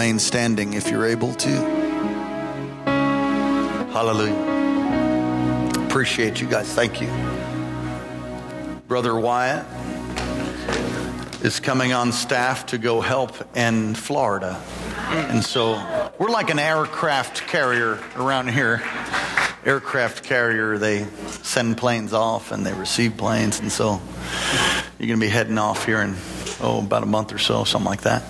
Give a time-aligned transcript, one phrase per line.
[0.00, 1.50] Remain standing if you're able to.
[3.92, 4.32] Hallelujah.
[5.84, 6.72] Appreciate you guys.
[6.72, 7.08] Thank you.
[8.88, 9.66] Brother Wyatt
[11.44, 14.58] is coming on staff to go help in Florida.
[15.10, 15.74] And so
[16.18, 18.82] we're like an aircraft carrier around here.
[19.66, 21.04] Aircraft carrier, they
[21.42, 23.60] send planes off and they receive planes.
[23.60, 24.00] And so
[24.98, 26.16] you're going to be heading off here in,
[26.62, 28.22] oh, about a month or so, something like that.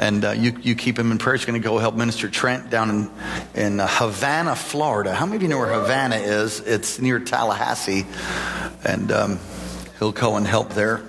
[0.00, 1.36] And uh, you, you keep him in prayer.
[1.36, 3.10] He's going to go help Minister Trent down in,
[3.54, 5.12] in uh, Havana, Florida.
[5.12, 6.58] How many of you know where Havana is?
[6.60, 8.06] It's near Tallahassee.
[8.82, 9.38] And um,
[9.98, 11.02] he'll go and help there.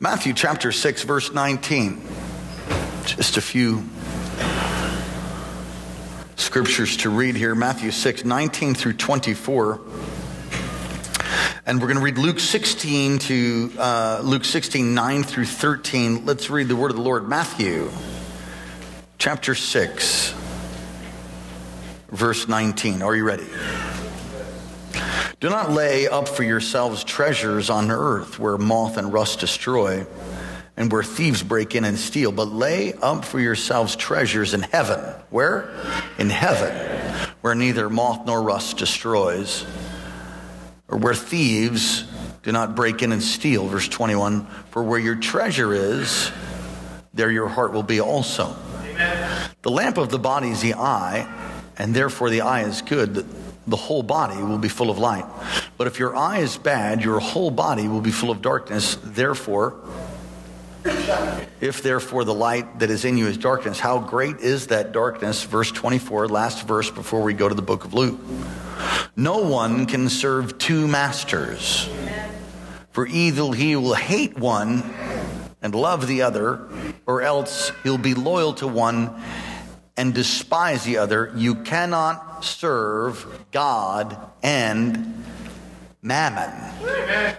[0.00, 2.00] Matthew chapter 6, verse 19.
[3.04, 3.84] Just a few
[6.36, 9.80] scriptures to read here Matthew 6, 19 through 24.
[11.66, 16.26] And we're going to read Luke 16 to uh, Luke 16, 9 through 13.
[16.26, 17.26] Let's read the word of the Lord.
[17.26, 17.90] Matthew
[19.16, 20.34] chapter 6,
[22.10, 23.00] verse 19.
[23.00, 23.46] Are you ready?
[25.40, 30.06] Do not lay up for yourselves treasures on earth where moth and rust destroy
[30.76, 35.00] and where thieves break in and steal, but lay up for yourselves treasures in heaven.
[35.30, 35.74] Where?
[36.18, 36.76] In heaven,
[37.40, 39.64] where neither moth nor rust destroys,
[40.88, 42.04] or where thieves
[42.42, 43.66] do not break in and steal.
[43.66, 46.30] Verse 21 For where your treasure is,
[47.12, 48.54] there your heart will be also.
[48.82, 49.50] Amen.
[49.62, 51.26] The lamp of the body is the eye,
[51.76, 53.26] and therefore the eye is good.
[53.66, 55.24] The whole body will be full of light.
[55.78, 58.98] But if your eye is bad, your whole body will be full of darkness.
[59.02, 59.74] Therefore,
[61.60, 65.44] if therefore the light that is in you is darkness, how great is that darkness?
[65.44, 68.20] Verse 24, last verse before we go to the book of Luke.
[69.16, 71.88] No one can serve two masters,
[72.90, 74.82] for either he will hate one
[75.62, 76.68] and love the other,
[77.06, 79.22] or else he'll be loyal to one
[79.96, 81.32] and despise the other.
[81.36, 85.24] You cannot serve God and
[86.02, 86.50] mammon.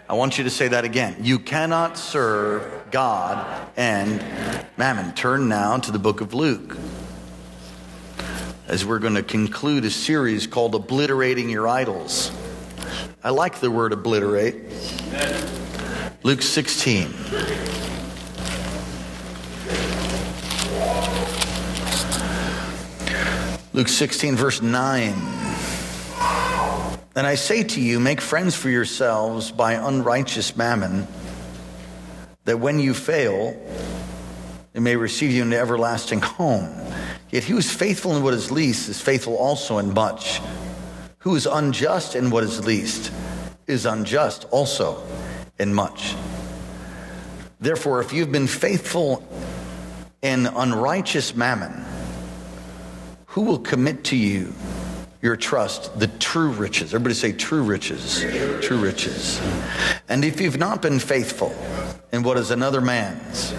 [0.10, 1.18] I want you to say that again.
[1.20, 4.24] You cannot serve God and
[4.78, 5.14] mammon.
[5.14, 6.78] Turn now to the book of Luke.
[8.68, 12.32] As we're going to conclude a series called Obliterating Your Idols.
[13.24, 14.56] I like the word obliterate.
[16.24, 17.14] Luke 16.
[23.74, 25.14] Luke 16, verse 9.
[27.16, 31.08] And I say to you, make friends for yourselves by unrighteous mammon,
[32.46, 33.56] that when you fail,
[34.74, 36.68] they may receive you into everlasting home.
[37.32, 40.42] Yet he who is faithful in what is least is faithful also in much.
[41.20, 43.12] Who is unjust in what is least
[43.68, 45.04] is unjust also
[45.58, 46.16] in much.
[47.60, 49.28] Therefore, if you've been faithful
[50.22, 51.84] in unrighteous mammon,
[53.28, 54.54] who will commit to you
[55.22, 56.94] your trust the true riches?
[56.94, 58.22] Everybody say true riches.
[58.62, 59.42] True riches.
[60.08, 61.56] And if you've not been faithful
[62.12, 63.54] in what is another man's,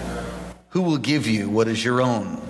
[0.69, 2.41] who will give you what is your own?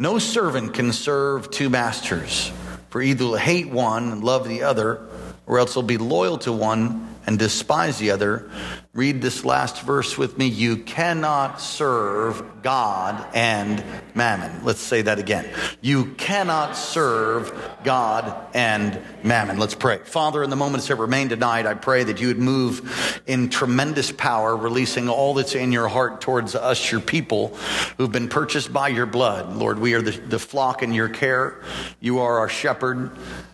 [0.00, 2.50] No servant can serve two masters,
[2.88, 5.06] for either will hate one and love the other,
[5.46, 8.50] or else will be loyal to one and despise the other.
[8.92, 10.46] Read this last verse with me.
[10.46, 13.84] You cannot serve God and
[14.16, 14.64] mammon.
[14.64, 15.48] Let's say that again.
[15.80, 17.52] You cannot serve
[17.84, 19.60] God and mammon.
[19.60, 19.98] Let's pray.
[19.98, 24.10] Father, in the moments that remain tonight, I pray that you would move in tremendous
[24.10, 27.54] power, releasing all that's in your heart towards us, your people
[27.96, 29.54] who've been purchased by your blood.
[29.54, 31.62] Lord, we are the, the flock in your care.
[32.00, 33.12] You are our shepherd.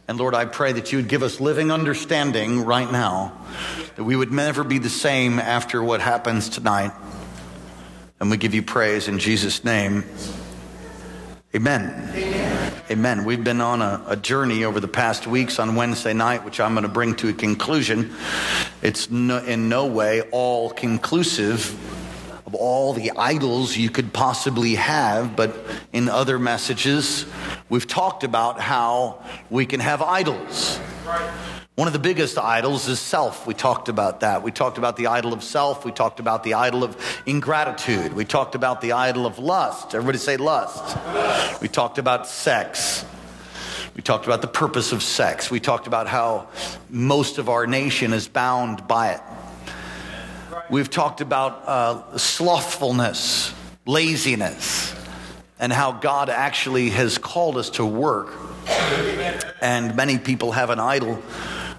[0.08, 3.36] And Lord, I pray that you would give us living understanding right now,
[3.96, 6.92] that we would never be the same after what happens tonight.
[8.20, 10.04] And we give you praise in Jesus' name.
[11.54, 12.10] Amen.
[12.14, 12.82] Amen.
[12.90, 13.24] Amen.
[13.24, 16.74] We've been on a, a, journey over the past weeks on Wednesday night, which I'm
[16.74, 18.12] going to bring to a conclusion.
[18.82, 21.72] It's no, in no way all conclusive
[22.46, 25.56] of all the idols you could possibly have, but
[25.92, 27.26] in other messages,
[27.68, 30.78] we've talked about how we can have idols.
[31.76, 33.46] One of the biggest idols is self.
[33.46, 34.42] We talked about that.
[34.42, 35.84] We talked about the idol of self.
[35.84, 36.96] We talked about the idol of
[37.26, 38.14] ingratitude.
[38.14, 39.94] We talked about the idol of lust.
[39.94, 40.96] Everybody say lust.
[41.60, 43.04] We talked about sex.
[43.94, 45.50] We talked about the purpose of sex.
[45.50, 46.48] We talked about how
[46.88, 49.20] most of our nation is bound by it.
[50.70, 53.52] We've talked about uh, slothfulness,
[53.84, 54.94] laziness,
[55.60, 58.32] and how God actually has called us to work.
[59.60, 61.22] And many people have an idol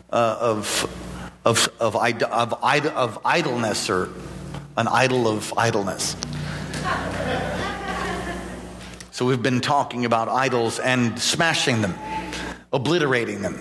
[0.10, 4.10] uh, of, of, of, of, of idleness or
[4.78, 6.16] an idol of idleness.
[9.12, 11.96] So we've been talking about idols and smashing them,
[12.72, 13.60] obliterating them,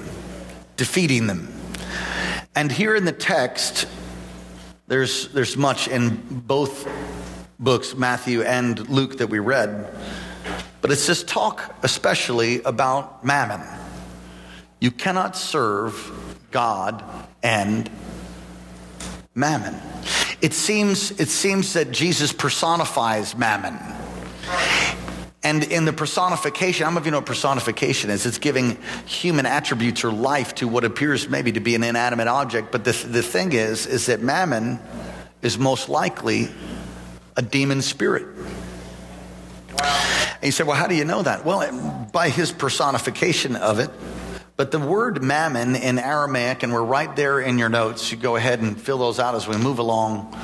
[0.76, 1.48] defeating them.
[2.54, 3.86] And here in the text,
[4.86, 6.16] there's, there's much in
[6.46, 6.86] both
[7.58, 9.90] books, Matthew and Luke, that we read.
[10.82, 13.66] But it's this talk especially about mammon.
[14.80, 15.94] You cannot serve
[16.50, 17.04] God
[17.42, 17.90] and
[19.34, 19.74] mammon.
[20.40, 23.78] It seems, it seems that Jesus personifies mammon.
[25.42, 28.26] And in the personification, I don't know if you know what personification is.
[28.26, 32.72] It's giving human attributes or life to what appears maybe to be an inanimate object.
[32.72, 34.80] But the, the thing is, is that mammon
[35.42, 36.48] is most likely
[37.36, 38.26] a demon spirit.
[39.78, 41.44] And you say, well, how do you know that?
[41.44, 43.90] Well, by his personification of it,
[44.56, 48.36] but the word mammon in Aramaic, and we're right there in your notes, you go
[48.36, 50.34] ahead and fill those out as we move along.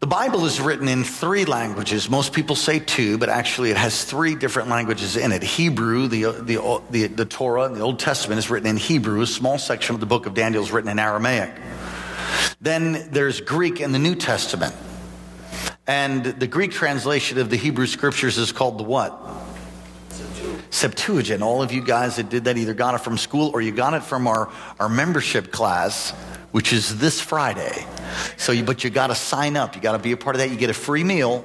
[0.00, 2.08] The Bible is written in three languages.
[2.08, 5.42] Most people say two, but actually it has three different languages in it.
[5.42, 9.20] Hebrew, the, the, the, the Torah, the Old Testament is written in Hebrew.
[9.20, 11.52] A small section of the book of Daniel is written in Aramaic.
[12.62, 14.74] Then there's Greek in the New Testament.
[15.86, 19.12] And the Greek translation of the Hebrew scriptures is called the what?
[20.70, 21.42] Septuagint.
[21.42, 23.94] All of you guys that did that either got it from school or you got
[23.94, 26.10] it from our, our membership class,
[26.52, 27.84] which is this Friday.
[28.36, 29.74] So, you, but you got to sign up.
[29.74, 30.50] You got to be a part of that.
[30.50, 31.44] You get a free meal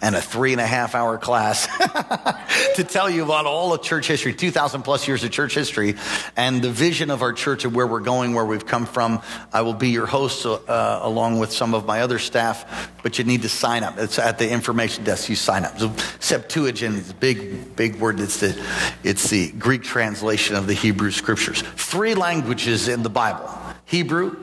[0.00, 1.66] and a three and a half hour class
[2.76, 5.94] to tell you about all of church history, 2,000 plus years of church history,
[6.36, 9.20] and the vision of our church and where we're going, where we've come from.
[9.52, 13.24] I will be your host uh, along with some of my other staff, but you
[13.24, 13.98] need to sign up.
[13.98, 15.28] It's at the information desk.
[15.28, 15.78] You sign up.
[15.78, 18.20] So Septuagint is a big, big word.
[18.20, 18.60] It's the,
[19.02, 21.62] it's the Greek translation of the Hebrew scriptures.
[21.62, 23.50] Three languages in the Bible
[23.86, 24.36] Hebrew,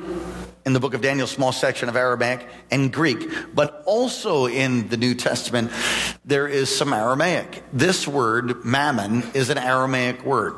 [0.65, 4.98] in the book of Daniel, small section of Aramaic and Greek, but also in the
[4.98, 5.71] New Testament,
[6.25, 7.63] there is some Aramaic.
[7.74, 10.56] This word, mammon, is an Aramaic word.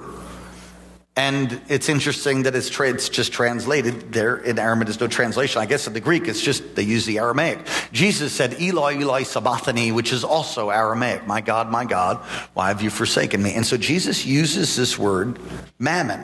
[1.18, 4.88] And it's interesting that it's, tra- it's, just translated there in Aramaic.
[4.88, 5.62] There's no translation.
[5.62, 7.60] I guess in the Greek, it's just they use the Aramaic.
[7.94, 11.26] Jesus said, Eloi, Eloi, sabachthani, which is also Aramaic.
[11.26, 12.18] My God, my God,
[12.54, 13.54] why have you forsaken me?
[13.54, 15.40] And so Jesus uses this word,
[15.80, 16.22] mammon.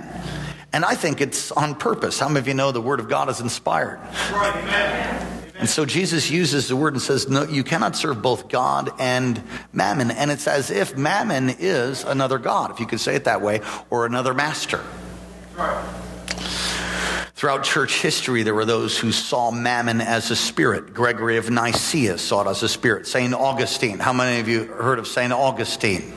[0.74, 2.20] And I think it's on purpose.
[2.20, 4.00] How many of you know the Word of God is inspired?
[4.32, 5.32] Right, amen.
[5.62, 9.44] And so Jesus uses the word and says, No, you cannot serve both God and
[9.72, 10.10] mammon.
[10.10, 13.62] And it's as if mammon is another God, if you could say it that way,
[13.92, 14.84] or another master.
[15.56, 16.02] Right.
[17.36, 20.96] Throughout church history, there were those who saw mammon as a spirit.
[20.96, 23.06] Gregory of Nicaea saw it as a spirit.
[23.06, 23.34] St.
[23.34, 24.00] Augustine.
[24.00, 25.32] How many of you heard of St.
[25.32, 26.12] Augustine?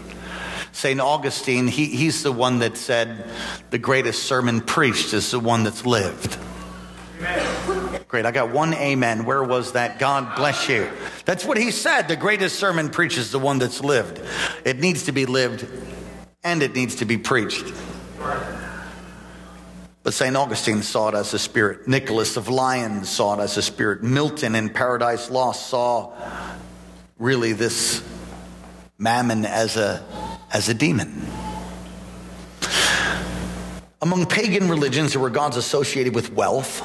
[0.75, 1.01] St.
[1.01, 3.25] Augustine, he, he's the one that said
[3.71, 6.37] the greatest sermon preached is the one that's lived.
[7.21, 8.01] Amen.
[8.09, 8.27] Great.
[8.27, 9.25] I got one amen.
[9.25, 10.01] Where was that?
[10.01, 10.91] God bless you.
[11.27, 12.09] That's what he said.
[12.09, 14.21] The greatest sermon preached is the one that's lived.
[14.65, 15.65] It needs to be lived
[16.43, 17.73] and it needs to be preached.
[20.03, 20.37] But St.
[20.37, 21.87] Augustine saw it as a spirit.
[21.87, 24.03] Nicholas of Lyons saw it as a spirit.
[24.03, 26.13] Milton in Paradise Lost saw
[27.17, 28.03] really this
[28.99, 30.05] mammon as a
[30.55, 31.13] as a demon.
[34.01, 36.81] Among pagan religions, there were gods associated with wealth,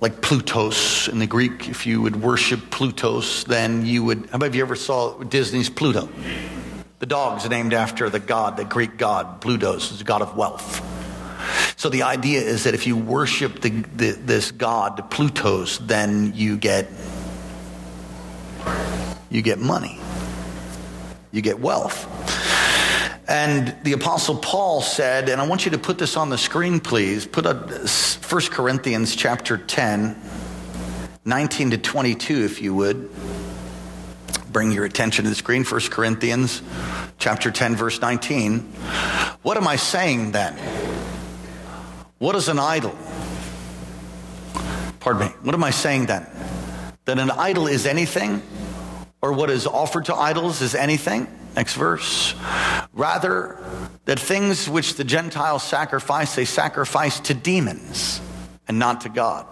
[0.00, 1.68] like Plutos in the Greek.
[1.68, 4.28] If you would worship Plutos, then you would.
[4.30, 6.08] How of you ever saw Disney's Pluto?
[7.00, 10.88] The dog's named after the god, the Greek god, Plutos, is the god of wealth.
[11.76, 16.56] So the idea is that if you worship the, the, this god, Plutos, then you
[16.56, 16.88] get
[19.30, 19.98] you get money
[21.32, 22.06] you get wealth.
[23.28, 26.80] And the Apostle Paul said, and I want you to put this on the screen,
[26.80, 27.26] please.
[27.26, 27.86] Put up 1
[28.50, 30.20] Corinthians chapter 10,
[31.24, 33.10] 19 to 22, if you would.
[34.50, 35.64] Bring your attention to the screen.
[35.64, 36.60] 1 Corinthians
[37.18, 38.60] chapter 10, verse 19.
[39.42, 40.54] What am I saying then?
[42.18, 42.96] What is an idol?
[45.00, 45.34] Pardon me.
[45.42, 46.26] What am I saying then?
[47.06, 48.42] That an idol is anything
[49.22, 51.28] or what is offered to idols is anything.
[51.54, 52.34] Next verse.
[52.92, 53.64] Rather,
[54.04, 58.20] that things which the Gentiles sacrifice, they sacrifice to demons
[58.66, 59.46] and not to God.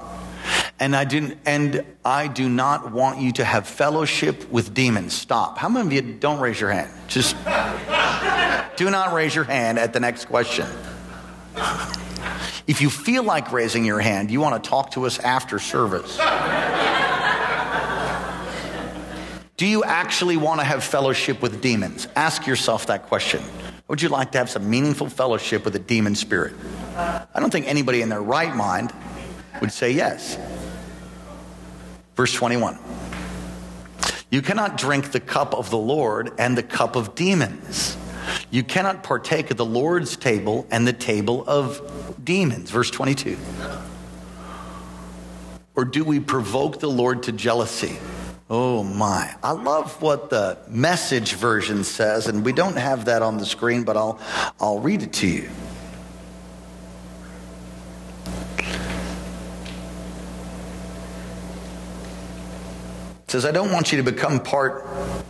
[0.81, 5.13] And I do, and I do not want you to have fellowship with demons.
[5.13, 5.59] Stop.
[5.59, 6.91] How many of you don't raise your hand?
[7.07, 7.37] Just
[8.77, 10.67] do not raise your hand at the next question.
[12.67, 16.19] If you feel like raising your hand, you want to talk to us after service.
[19.61, 22.09] Do you actually want to have fellowship with demons?
[22.17, 23.43] Ask yourself that question.
[23.89, 26.55] Would you like to have some meaningful fellowship with a demon spirit?
[26.97, 28.91] I don't think anybody in their right mind
[29.61, 30.39] would say yes.
[32.17, 32.79] Verse 21.
[34.31, 37.99] You cannot drink the cup of the Lord and the cup of demons.
[38.51, 42.71] You cannot partake of the Lord's table and the table of demons.
[42.71, 43.37] Verse 22.
[45.77, 47.99] Or do we provoke the Lord to jealousy?
[48.53, 49.33] Oh my.
[49.45, 53.85] I love what the message version says, and we don't have that on the screen,
[53.85, 54.19] but I'll,
[54.61, 55.49] I'll read it to you.
[63.23, 64.85] It says, I don't want you to become part,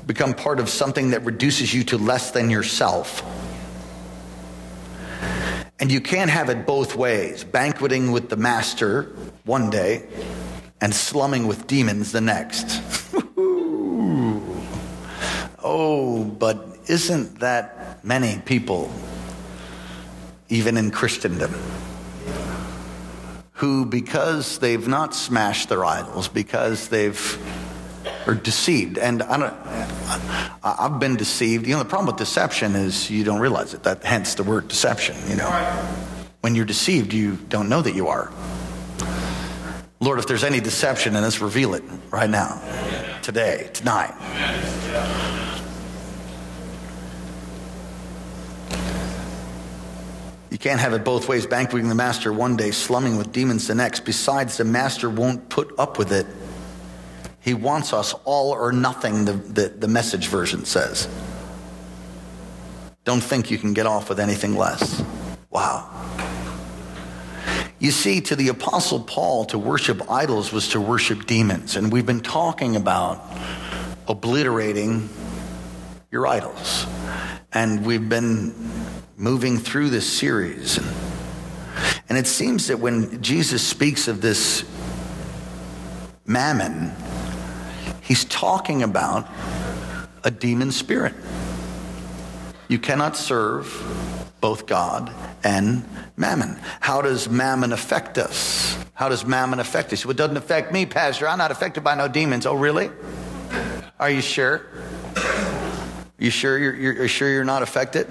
[0.07, 3.23] become part of something that reduces you to less than yourself.
[5.79, 10.09] And you can't have it both ways banqueting with the master one day
[10.81, 12.90] and slumming with demons the next.
[15.71, 18.91] Oh, but isn't that many people,
[20.49, 21.55] even in Christendom,
[23.53, 27.39] who, because they've not smashed their idols, because they've
[28.27, 28.99] are deceived.
[28.99, 29.55] And I don't,
[30.63, 31.67] I've been deceived.
[31.67, 33.83] You know, the problem with deception is you don't realize it.
[33.85, 35.17] That hence the word deception.
[35.29, 35.51] You know,
[36.41, 38.33] when you're deceived, you don't know that you are.
[40.01, 42.61] Lord, if there's any deception in us, reveal it right now,
[43.23, 44.15] today, tonight.
[50.61, 54.01] Can't have it both ways, banqueting the master one day, slumming with demons the next.
[54.05, 56.27] Besides, the master won't put up with it
[57.41, 61.09] he wants us all or nothing, the, the, the, message version says.
[63.05, 65.03] Don't think you can get off with anything less.
[65.49, 65.89] Wow.
[67.79, 71.77] You see, to the Apostle Paul, to worship idols was to worship demons.
[71.77, 73.25] And we've been talking about
[74.07, 75.09] obliterating
[76.11, 76.85] your idols.
[77.53, 78.55] And we've been
[79.17, 80.79] moving through this series.
[82.09, 84.65] And it seems that when Jesus speaks of this
[86.27, 86.93] mammon,
[88.03, 89.29] He's talking about
[90.25, 91.15] a demon spirit.
[92.69, 93.67] You cannot serve
[94.41, 95.13] both God
[95.45, 95.85] and
[96.17, 96.59] mammon.
[96.81, 98.77] How does mammon affect us?
[98.95, 100.05] How does mammon affect us?
[100.05, 101.29] Well, it doesn't affect me, Pastor.
[101.29, 102.47] I'm not affected by no demons.
[102.47, 102.91] Oh, really?
[103.99, 104.67] Are you sure?
[106.21, 108.07] You sure you're, you're sure you're not affected?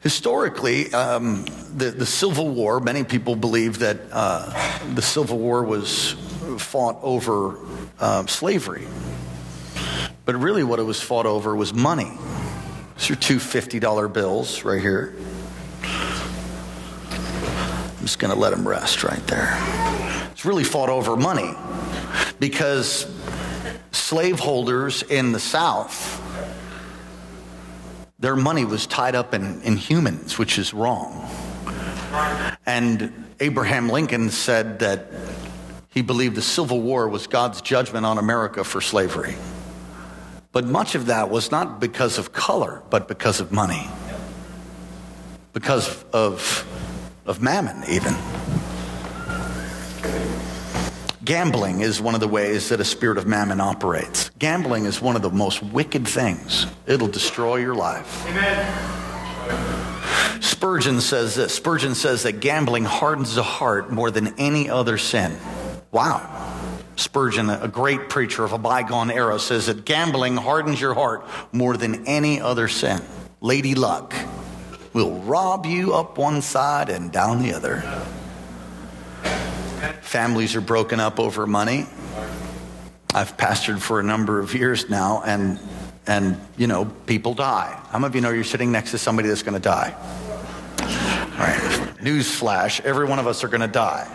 [0.00, 6.16] Historically, um, the, the Civil War, many people believe that uh, the Civil War was
[6.58, 7.58] fought over
[8.00, 8.88] um, slavery.
[10.24, 12.10] But really, what it was fought over was money.
[12.96, 15.14] These are two $50 bills right here.
[17.98, 19.56] I'm just going to let them rest right there.
[20.32, 21.52] It's really fought over money
[22.40, 23.06] because
[23.96, 26.22] slaveholders in the South,
[28.18, 31.28] their money was tied up in, in humans, which is wrong.
[32.64, 35.06] And Abraham Lincoln said that
[35.90, 39.34] he believed the Civil War was God's judgment on America for slavery.
[40.52, 43.86] But much of that was not because of color, but because of money,
[45.52, 46.64] because of,
[47.26, 48.14] of mammon, even.
[51.26, 54.30] Gambling is one of the ways that a spirit of mammon operates.
[54.38, 58.24] Gambling is one of the most wicked things, it'll destroy your life.
[58.28, 60.40] Amen.
[60.40, 65.36] Spurgeon says this Spurgeon says that gambling hardens the heart more than any other sin.
[65.90, 66.30] Wow.
[66.94, 71.76] Spurgeon, a great preacher of a bygone era, says that gambling hardens your heart more
[71.76, 73.02] than any other sin.
[73.40, 74.14] Lady Luck
[74.92, 77.82] will rob you up one side and down the other.
[80.02, 81.86] Families are broken up over money.
[83.14, 85.58] I've pastored for a number of years now, and
[86.06, 87.80] and you know people die.
[87.90, 89.94] How many of you know you're sitting next to somebody that's going to die?
[90.80, 91.60] All right.
[92.00, 94.06] Newsflash: every one of us are going to die.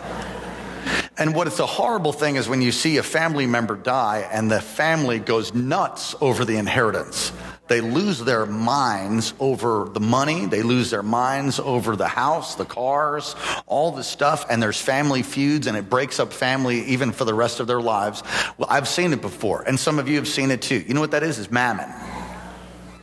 [1.18, 4.50] And what is a horrible thing is when you see a family member die and
[4.50, 7.32] the family goes nuts over the inheritance.
[7.72, 10.44] They lose their minds over the money.
[10.44, 14.44] They lose their minds over the house, the cars, all the stuff.
[14.50, 17.80] And there's family feuds and it breaks up family even for the rest of their
[17.80, 18.22] lives.
[18.58, 19.62] Well, I've seen it before.
[19.62, 20.84] And some of you have seen it too.
[20.86, 21.38] You know what that is?
[21.38, 21.88] Is mammon.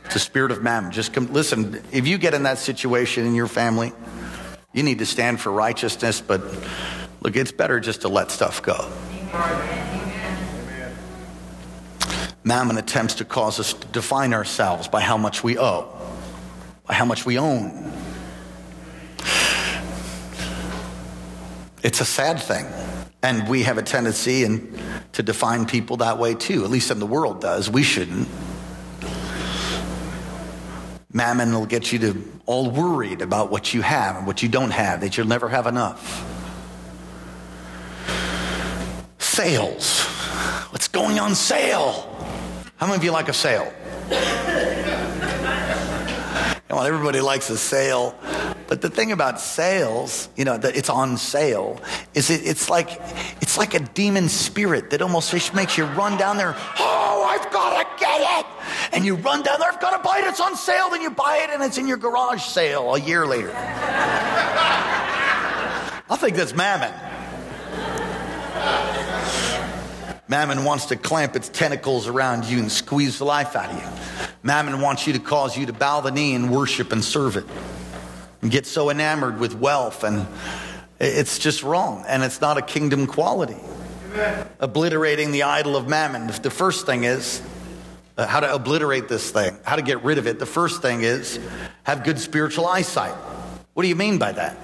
[0.04, 0.92] It's a spirit of mammon.
[0.92, 3.92] Just come, listen, if you get in that situation in your family,
[4.72, 6.42] you need to stand for righteousness, but
[7.22, 8.88] look, it's better just to let stuff go.
[12.42, 15.88] Mammon attempts to cause us to define ourselves by how much we owe,
[16.86, 17.92] by how much we own.
[21.82, 22.66] It's a sad thing.
[23.22, 24.78] And we have a tendency in,
[25.12, 27.68] to define people that way too, at least in the world does.
[27.68, 28.28] We shouldn't.
[31.12, 34.70] Mammon will get you to all worried about what you have and what you don't
[34.70, 36.24] have, that you'll never have enough.
[39.18, 40.00] Sales.
[40.70, 42.09] What's going on sale?
[42.80, 43.70] How many of you like a sale?
[46.66, 48.18] Come on, everybody likes a sale.
[48.68, 51.78] But the thing about sales, you know, that it's on sale,
[52.14, 52.98] is it, it's like
[53.42, 56.54] it's like a demon spirit that almost makes you run down there.
[56.78, 58.46] Oh, I've got to get it,
[58.94, 59.70] and you run down there.
[59.70, 60.24] I've got to buy it.
[60.24, 60.88] It's on sale.
[60.88, 63.52] Then you buy it, and it's in your garage sale a year later.
[66.08, 66.94] I think that's mammon.
[70.30, 74.28] Mammon wants to clamp its tentacles around you and squeeze the life out of you.
[74.44, 77.44] Mammon wants you to cause you to bow the knee and worship and serve it
[78.40, 80.04] and get so enamored with wealth.
[80.04, 80.28] And
[81.00, 83.56] it's just wrong and it's not a kingdom quality.
[84.12, 84.46] Amen.
[84.58, 86.28] obliterating the idol of mammon.
[86.28, 87.42] The first thing is
[88.16, 91.02] uh, how to obliterate this thing how to get rid of it the first thing
[91.02, 91.38] is
[91.84, 93.14] have good spiritual eyesight.
[93.74, 94.56] What do you mean by that?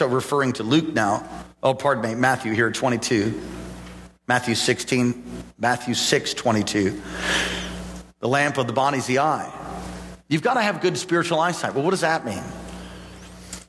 [0.00, 1.28] We're referring to luke now.
[1.64, 3.40] Oh pardon me matthew here 22
[4.32, 7.02] matthew 16 matthew 6 22
[8.22, 9.52] the lamp of the body is the eye.
[10.28, 11.74] You've got to have good spiritual eyesight.
[11.74, 12.42] Well what does that mean?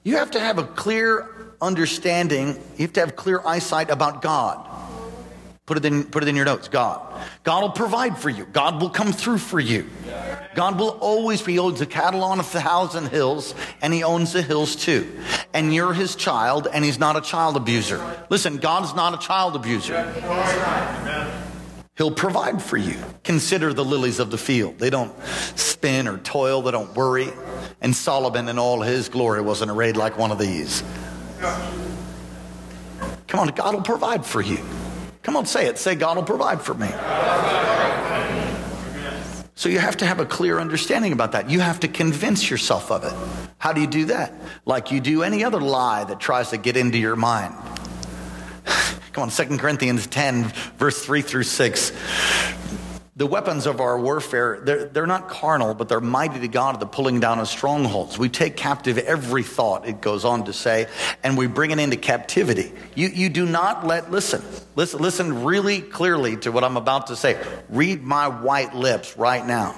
[0.03, 1.27] You have to have a clear
[1.60, 4.63] understanding, you have to have clear eyesight about God.
[5.65, 7.01] Put it in, put it in your notes God.
[7.43, 9.89] God will provide for you, God will come through for you.
[10.55, 14.41] God will always be owns the cattle on a thousand hills, and He owns the
[14.41, 15.10] hills too.
[15.53, 18.25] And you're His child, and He's not a child abuser.
[18.29, 20.12] Listen, God's not a child abuser.
[21.96, 22.96] He'll provide for you.
[23.24, 24.79] Consider the lilies of the field.
[24.79, 25.13] They don't
[25.55, 27.29] spin or toil, they don't worry.
[27.82, 30.84] And Solomon in all his glory wasn't arrayed like one of these.
[33.28, 34.60] Come on, God will provide for you.
[35.23, 35.77] Come on, say it.
[35.77, 36.89] Say, God will provide for me.
[39.55, 41.49] So you have to have a clear understanding about that.
[41.49, 43.13] You have to convince yourself of it.
[43.57, 44.33] How do you do that?
[44.65, 47.55] Like you do any other lie that tries to get into your mind.
[49.13, 50.45] Come on, 2 Corinthians 10,
[50.77, 51.91] verse 3 through 6
[53.15, 56.88] the weapons of our warfare, they're, they're not carnal, but they're mighty to God, the
[56.88, 58.17] pulling down of strongholds.
[58.17, 60.88] We take captive every thought, it goes on to say,
[61.21, 62.71] and we bring it into captivity.
[62.95, 64.43] You, you do not let, listen,
[64.76, 67.39] listen, listen really clearly to what I'm about to say.
[67.69, 69.76] Read my white lips right now.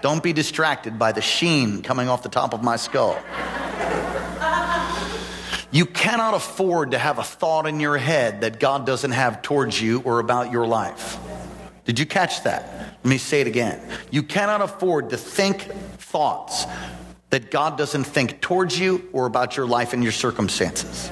[0.00, 3.18] Don't be distracted by the sheen coming off the top of my skull.
[5.70, 9.78] You cannot afford to have a thought in your head that God doesn't have towards
[9.78, 11.18] you or about your life.
[11.84, 12.96] Did you catch that?
[13.02, 13.80] Let me say it again.
[14.10, 15.62] You cannot afford to think
[15.98, 16.66] thoughts
[17.30, 21.10] that God doesn't think towards you or about your life and your circumstances.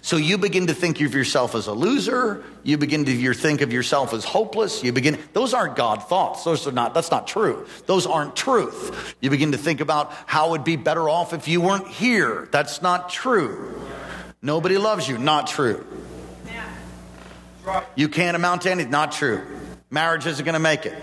[0.00, 2.44] So you begin to think of yourself as a loser.
[2.62, 4.84] You begin to think of yourself as hopeless.
[4.84, 6.44] You begin, those aren't God thoughts.
[6.44, 7.66] Those are not, that's not true.
[7.86, 9.16] Those aren't truth.
[9.20, 12.48] You begin to think about how it would be better off if you weren't here.
[12.52, 13.80] That's not true.
[14.40, 15.18] Nobody loves you.
[15.18, 15.84] Not true.
[17.94, 18.90] You can't amount to anything.
[18.90, 19.42] Not true.
[19.92, 20.94] Marriage isn't going to make it.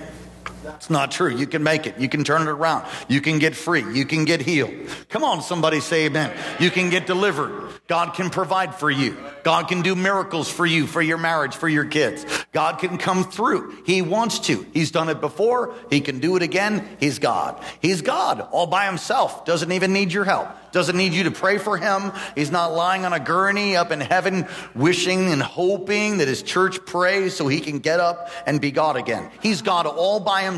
[0.65, 1.29] It's not true.
[1.29, 1.97] You can make it.
[1.97, 2.85] You can turn it around.
[3.07, 3.83] You can get free.
[3.93, 4.73] You can get healed.
[5.09, 6.35] Come on, somebody say amen.
[6.59, 7.69] You can get delivered.
[7.87, 9.17] God can provide for you.
[9.43, 12.23] God can do miracles for you, for your marriage, for your kids.
[12.51, 13.83] God can come through.
[13.83, 14.65] He wants to.
[14.73, 15.73] He's done it before.
[15.89, 16.87] He can do it again.
[16.99, 17.59] He's God.
[17.81, 19.43] He's God all by himself.
[19.45, 20.49] Doesn't even need your help.
[20.71, 22.11] Doesn't need you to pray for him.
[22.35, 26.85] He's not lying on a gurney up in heaven, wishing and hoping that his church
[26.85, 29.31] prays so he can get up and be God again.
[29.41, 30.48] He's God all by himself.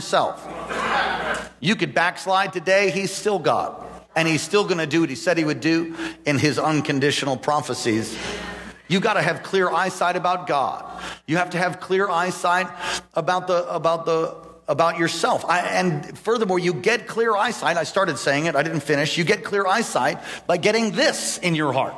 [1.60, 2.92] You could backslide today.
[2.92, 3.88] He's still God.
[4.16, 7.38] And he's still going to do what he said he would do in his unconditional
[7.38, 8.18] prophecies.
[8.88, 11.02] You got to have clear eyesight about God.
[11.26, 12.68] You have to have clear eyesight
[13.14, 14.36] about the, about the,
[14.72, 15.44] about yourself.
[15.46, 17.76] I, and furthermore, you get clear eyesight.
[17.76, 19.18] I started saying it, I didn't finish.
[19.18, 21.94] You get clear eyesight by getting this in your heart.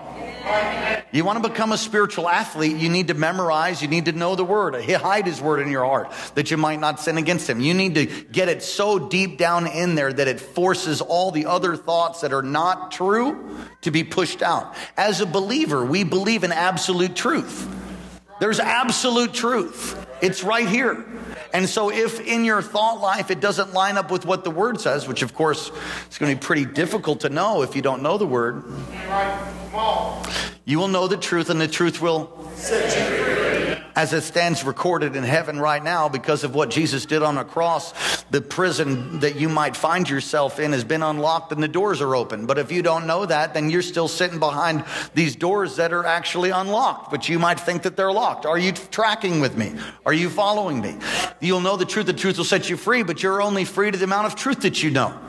[1.11, 4.35] You want to become a spiritual athlete, you need to memorize, you need to know
[4.35, 4.73] the word.
[4.83, 7.59] Hide his word in your heart that you might not sin against him.
[7.59, 11.45] You need to get it so deep down in there that it forces all the
[11.45, 14.75] other thoughts that are not true to be pushed out.
[14.97, 17.69] As a believer, we believe in absolute truth.
[18.39, 21.05] There's absolute truth It's right here.
[21.53, 24.79] And so, if in your thought life it doesn't line up with what the word
[24.79, 25.69] says, which of course
[26.09, 28.63] is going to be pretty difficult to know if you don't know the word,
[30.63, 33.52] you will know the truth, and the truth will set you free
[33.95, 37.43] as it stands recorded in heaven right now because of what Jesus did on the
[37.43, 38.23] cross.
[38.31, 42.15] The prison that you might find yourself in has been unlocked and the doors are
[42.15, 42.45] open.
[42.45, 46.05] But if you don't know that, then you're still sitting behind these doors that are
[46.05, 48.45] actually unlocked, but you might think that they're locked.
[48.45, 49.73] Are you tracking with me?
[50.05, 50.95] Are you following me?
[51.39, 52.07] You'll know the truth.
[52.07, 54.61] The truth will set you free, but you're only free to the amount of truth
[54.61, 55.19] that you know.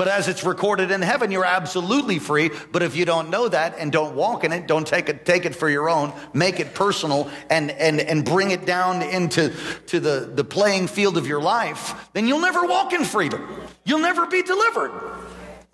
[0.00, 2.50] But as it's recorded in heaven, you're absolutely free.
[2.72, 5.44] But if you don't know that and don't walk in it, don't take it, take
[5.44, 9.54] it for your own, make it personal and, and, and bring it down into
[9.88, 13.46] to the, the playing field of your life, then you'll never walk in freedom.
[13.84, 14.90] You'll never be delivered.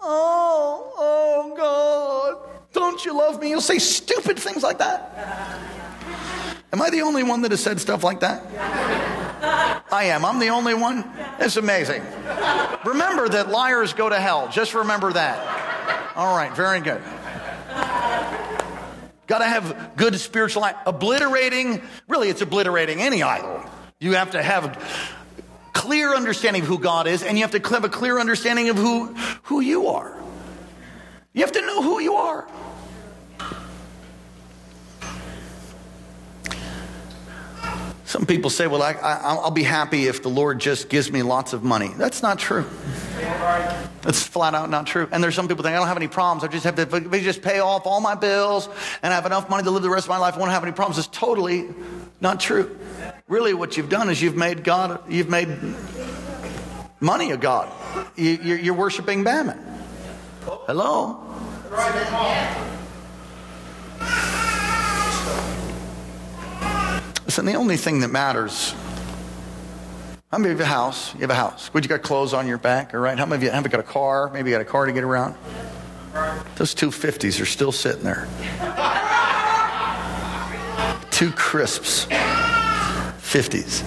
[0.00, 3.50] Oh, oh God, don't you love me?
[3.50, 5.16] You'll say stupid things like that.
[6.72, 9.24] Am I the only one that has said stuff like that?
[9.42, 10.24] I am.
[10.24, 11.04] I'm the only one.
[11.38, 12.02] It's amazing.
[12.84, 14.48] Remember that liars go to hell.
[14.48, 16.14] Just remember that.
[16.16, 17.02] All right, very good.
[19.26, 20.76] Got to have good spiritual life.
[20.86, 23.62] Obliterating, really, it's obliterating any idol.
[23.98, 24.80] You have to have
[25.72, 28.76] clear understanding of who God is, and you have to have a clear understanding of
[28.76, 30.16] who, who you are.
[31.32, 32.48] You have to know who you are.
[38.06, 41.52] Some people say, well, I, will be happy if the Lord just gives me lots
[41.52, 41.90] of money.
[41.96, 42.64] That's not true.
[44.02, 45.08] That's flat out not true.
[45.10, 46.44] And there's some people think, I don't have any problems.
[46.44, 48.68] I just have to if I just pay off all my bills
[49.02, 50.36] and I have enough money to live the rest of my life.
[50.36, 50.98] I won't have any problems.
[50.98, 51.68] It's totally
[52.20, 52.78] not true.
[53.26, 55.48] Really, what you've done is you've made God, you've made
[57.00, 57.68] money a God.
[58.14, 59.58] You, are worshiping Mammon.
[60.44, 61.24] Hello?
[67.36, 68.74] Listen, the only thing that matters.
[70.32, 71.12] How many of you have a house?
[71.12, 71.70] You have a house.
[71.74, 73.18] Would you got clothes on your back, all right?
[73.18, 74.30] How many of you haven't got a car?
[74.30, 75.34] Maybe you got a car to get around?
[76.54, 78.26] Those two fifties are still sitting there.
[81.10, 82.06] two crisps.
[83.18, 83.84] Fifties.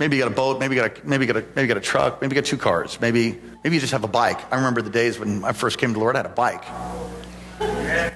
[0.00, 1.68] Maybe you got a boat, maybe you got a, maybe you got a, maybe you
[1.68, 4.40] got a truck, maybe you got two cars, maybe, maybe you just have a bike.
[4.52, 6.64] I remember the days when I first came to the Lord, I had a bike.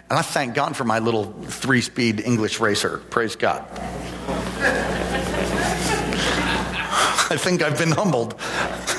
[0.09, 2.99] And I thank God for my little three speed English racer.
[3.11, 3.67] Praise God.
[7.29, 8.39] I think I've been humbled.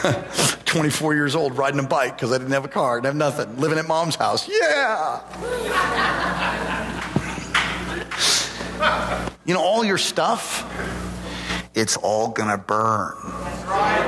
[0.67, 3.57] 24 years old, riding a bike because I didn't have a car, didn't have nothing,
[3.57, 4.49] living at mom's house.
[4.49, 5.23] Yeah.
[9.45, 10.69] you know, all your stuff,
[11.73, 13.13] it's all going to burn.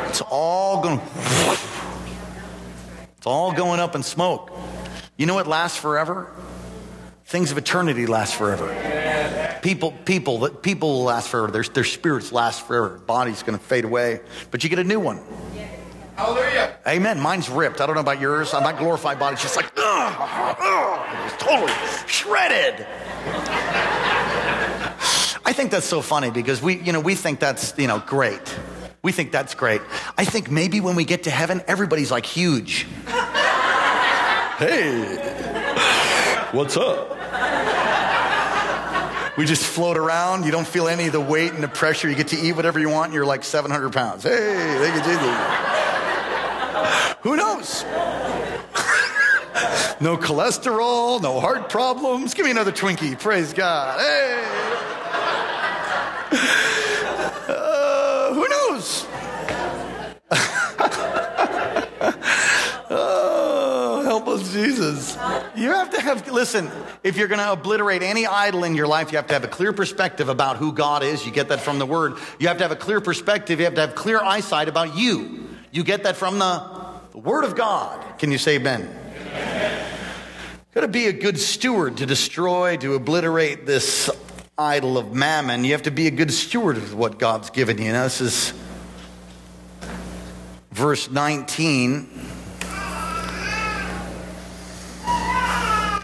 [0.10, 1.06] It's all going to.
[3.18, 4.52] It's all going up in smoke.
[5.18, 6.32] You know what lasts forever?
[7.30, 8.68] Things of eternity last forever.
[9.62, 11.52] People, people, people will last forever.
[11.52, 12.98] Their, their spirits last forever.
[13.06, 15.20] Body's going to fade away, but you get a new one.
[16.16, 16.76] Hallelujah.
[16.88, 17.20] Amen.
[17.20, 17.82] Mine's ripped.
[17.82, 18.52] I don't know about yours.
[18.54, 21.72] My glorified body's just like, ugh, ugh, totally
[22.08, 22.88] shredded.
[25.46, 28.58] I think that's so funny because we, you know, we think that's, you know, great.
[29.04, 29.84] We think that's great.
[30.18, 32.88] I think maybe when we get to heaven, everybody's like huge.
[34.58, 35.16] hey,
[36.54, 37.19] what's up?
[39.40, 40.44] We just float around.
[40.44, 42.10] You don't feel any of the weight and the pressure.
[42.10, 43.14] You get to eat whatever you want.
[43.14, 44.24] You're like 700 pounds.
[44.24, 45.22] Hey, they thank you, Jesus.
[47.22, 47.84] Who knows?
[50.02, 52.34] no cholesterol, no heart problems.
[52.34, 53.18] Give me another Twinkie.
[53.18, 54.02] Praise God.
[54.02, 54.44] Hey.
[57.48, 59.06] Uh, who knows?
[64.52, 65.16] Jesus.
[65.56, 66.70] You have to have, listen,
[67.04, 69.48] if you're going to obliterate any idol in your life, you have to have a
[69.50, 71.26] clear perspective about who God is.
[71.26, 72.18] You get that from the Word.
[72.40, 73.60] You have to have a clear perspective.
[73.60, 75.48] You have to have clear eyesight about you.
[75.72, 76.70] You get that from the,
[77.12, 78.20] the Word of God.
[78.20, 78.90] Can you say amen?
[80.74, 84.10] Got to be a good steward to destroy, to obliterate this
[84.58, 85.64] idol of mammon.
[85.64, 87.92] You have to be a good steward of what God's given you.
[87.92, 88.54] Now, this is
[90.72, 92.29] verse 19.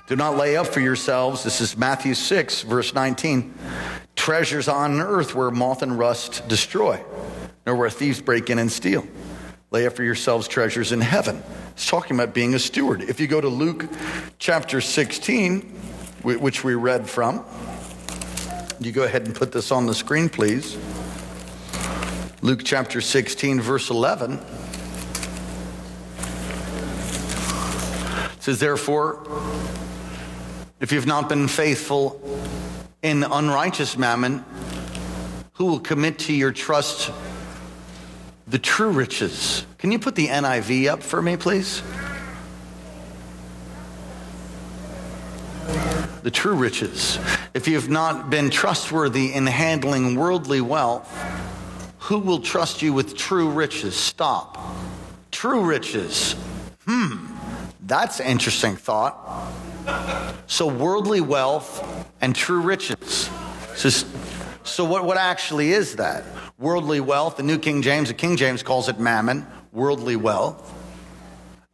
[0.08, 3.56] Do not lay up for yourselves, this is Matthew 6, verse 19,
[4.16, 7.04] treasures on earth where moth and rust destroy,
[7.66, 9.04] nor where thieves break in and steal.
[9.72, 11.42] Lay up for yourselves treasures in heaven.
[11.72, 13.02] It's talking about being a steward.
[13.02, 13.90] If you go to Luke
[14.38, 15.62] chapter 16,
[16.22, 17.44] which we read from,
[18.80, 20.78] you go ahead and put this on the screen, please.
[22.44, 24.34] Luke chapter 16, verse 11.
[28.34, 29.24] It says, Therefore,
[30.86, 32.22] If you've not been faithful
[33.02, 34.46] in unrighteous mammon,
[35.54, 37.10] who will commit to your trust
[38.46, 39.66] the true riches?
[39.80, 41.82] Can you put the NIV up for me, please?
[46.22, 47.18] The true riches.
[47.56, 51.12] If you have not been trustworthy in handling worldly wealth,
[51.98, 53.96] who will trust you with true riches?
[53.96, 54.64] Stop.
[55.32, 56.34] True riches.
[56.86, 57.34] Hmm,
[57.88, 59.16] that's an interesting thought.
[60.48, 63.30] So, worldly wealth and true riches.
[63.76, 63.90] So,
[64.64, 66.24] so what, what actually is that?
[66.58, 70.74] Worldly wealth, the New King James, the King James calls it mammon, worldly wealth.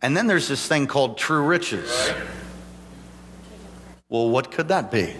[0.01, 2.11] And then there's this thing called true riches.
[4.09, 5.13] Well, what could that be?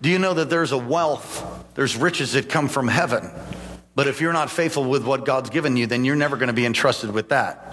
[0.00, 3.30] Do you know that there's a wealth, there's riches that come from heaven?
[3.94, 6.54] But if you're not faithful with what God's given you, then you're never going to
[6.54, 7.69] be entrusted with that.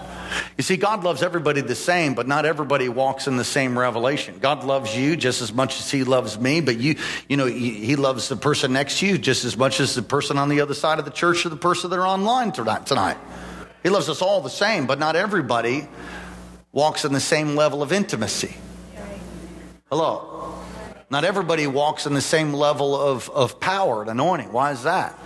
[0.56, 4.38] You see, God loves everybody the same, but not everybody walks in the same revelation.
[4.40, 6.96] God loves you just as much as He loves me, but you,
[7.28, 10.38] you know, He loves the person next to you just as much as the person
[10.38, 13.16] on the other side of the church or the person that are online tonight.
[13.82, 15.88] He loves us all the same, but not everybody
[16.72, 18.54] walks in the same level of intimacy.
[19.90, 20.54] Hello.
[21.10, 24.52] Not everybody walks in the same level of, of power and anointing.
[24.52, 25.18] Why is that?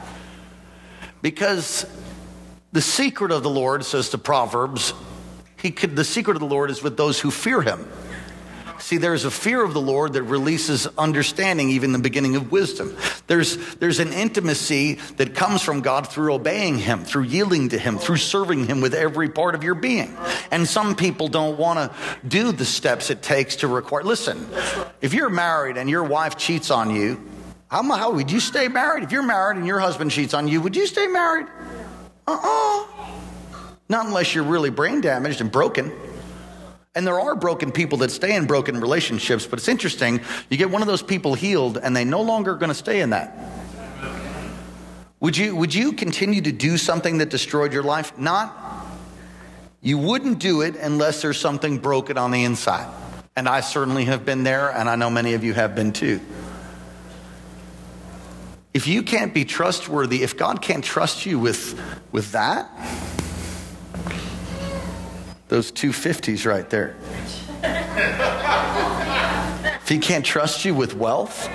[1.23, 1.85] Because
[2.73, 4.95] the secret of the Lord, says the Proverbs,
[5.57, 7.87] he could, the secret of the Lord is with those who fear him.
[8.83, 12.97] See, there's a fear of the Lord that releases understanding, even the beginning of wisdom.
[13.29, 17.97] There's, there's an intimacy that comes from God through obeying Him, through yielding to Him,
[17.97, 20.17] through serving Him with every part of your being.
[20.51, 24.03] And some people don't want to do the steps it takes to require.
[24.03, 24.49] Listen,
[25.01, 27.23] if you're married and your wife cheats on you,
[27.69, 29.05] how, how would you stay married?
[29.05, 31.47] If you're married and your husband cheats on you, would you stay married?
[32.27, 32.87] Uh-uh.
[33.89, 35.93] Not unless you're really brain damaged and broken.
[36.95, 40.21] And there are broken people that stay in broken relationships, but it's interesting.
[40.51, 43.01] You get one of those people healed and they no longer are going to stay
[43.01, 43.35] in that.
[45.21, 48.19] Would you, would you continue to do something that destroyed your life?
[48.19, 48.55] Not.
[49.81, 52.93] You wouldn't do it unless there's something broken on the inside.
[53.37, 56.21] And I certainly have been there, and I know many of you have been too.
[58.75, 61.79] If you can't be trustworthy, if God can't trust you with,
[62.11, 62.71] with that,
[65.49, 66.97] those two 50s right there.
[69.83, 71.51] if he can't trust you with wealth,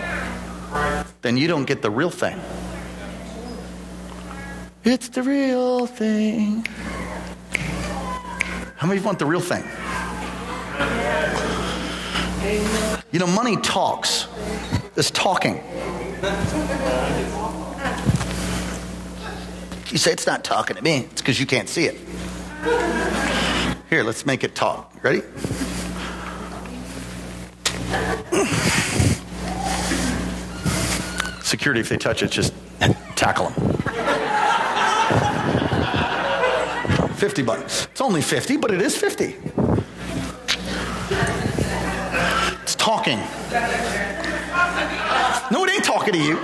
[1.23, 2.39] then you don't get the real thing.
[4.84, 6.67] It's the real thing.
[8.75, 9.63] How many want the real thing?
[13.12, 14.27] You know, money talks.
[14.95, 15.63] It's talking.
[19.89, 21.08] You say it's not talking to me.
[21.12, 21.97] It's because you can't see it.
[23.89, 24.93] Here, let's make it talk.
[25.01, 25.21] Ready?
[31.41, 32.53] Security, if they touch it, just
[33.15, 33.77] tackle them.
[37.15, 37.88] 50 bucks.
[37.91, 39.36] It's only 50, but it is 50.
[42.62, 43.19] It's talking.
[46.07, 46.37] Talking to you.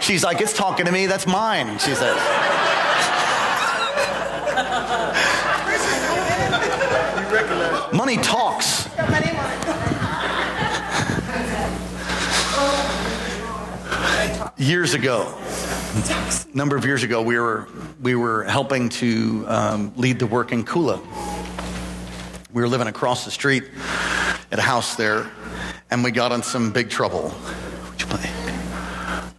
[0.00, 2.16] She's like, it's talking to me, that's mine, she says.
[7.92, 8.88] Money talks.
[14.58, 15.32] Years ago,
[15.94, 17.68] a number of years ago, we were,
[18.02, 21.00] we were helping to um, lead the work in Kula.
[22.52, 23.64] We were living across the street
[24.50, 25.30] at a house there,
[25.88, 27.32] and we got in some big trouble.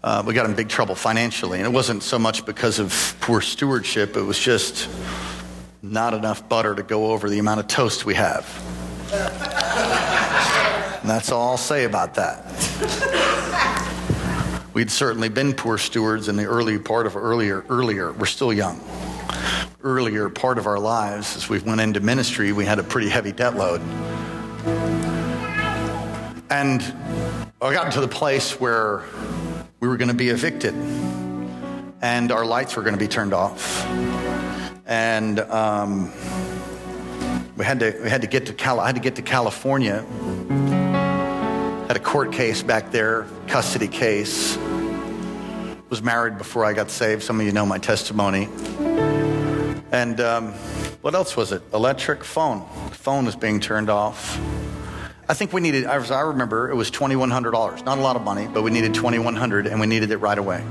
[0.02, 3.42] Uh, we got in big trouble financially, and it wasn't so much because of poor
[3.42, 4.90] stewardship, it was just
[5.82, 8.48] not enough butter to go over the amount of toast we have.
[11.02, 12.46] And that's all I'll say about that.
[14.74, 18.80] We'd certainly been poor stewards in the early part of earlier, earlier, we're still young.
[19.84, 23.32] Earlier part of our lives, as we went into ministry, we had a pretty heavy
[23.32, 23.82] debt load.
[26.50, 26.82] And
[27.62, 29.04] I got to the place where
[29.80, 30.76] we were going to be evicted
[32.02, 33.86] and our lights were going to be turned off.
[34.86, 36.12] And um,
[37.56, 40.04] we had to we had to get to Cal- I had to get to California.
[41.88, 44.58] Had a court case back there, custody case.
[45.90, 47.22] Was married before I got saved.
[47.22, 48.48] Some of you know my testimony.
[49.92, 50.54] And um,
[51.02, 51.62] what else was it?
[51.74, 52.66] Electric phone.
[52.92, 54.40] Phone was being turned off.
[55.28, 57.86] I think we needed, as I remember, it was $2,100.
[57.86, 60.64] Not a lot of money, but we needed 2100 and we needed it right away.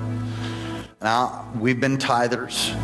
[1.00, 2.76] Now, we've been tithers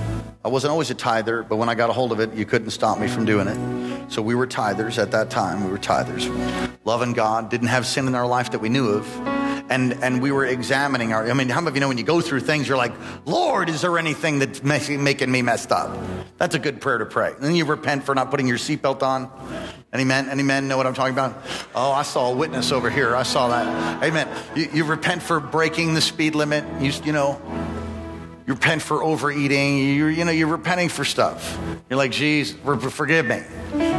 [0.46, 2.70] I wasn't always a tither, but when I got a hold of it, you couldn't
[2.70, 4.12] stop me from doing it.
[4.12, 5.64] So we were tithers at that time.
[5.64, 6.30] We were tithers,
[6.84, 9.35] loving God, didn't have sin in our life that we knew of
[9.68, 11.28] and and we were examining our.
[11.28, 12.92] I mean, how many of you know when you go through things, you're like,
[13.24, 15.96] Lord, is there anything that's making me messed up?
[16.38, 17.32] That's a good prayer to pray.
[17.32, 19.30] And then you repent for not putting your seatbelt on.
[19.92, 20.28] Any men?
[20.28, 21.42] Any men know what I'm talking about?
[21.74, 23.16] Oh, I saw a witness over here.
[23.16, 24.02] I saw that.
[24.02, 24.28] Amen.
[24.54, 26.64] You, you repent for breaking the speed limit.
[26.82, 27.40] You, you know.
[28.46, 29.78] You repent for overeating.
[29.78, 31.58] You, you know, you're repenting for stuff.
[31.90, 33.42] You're like, geez, forgive me.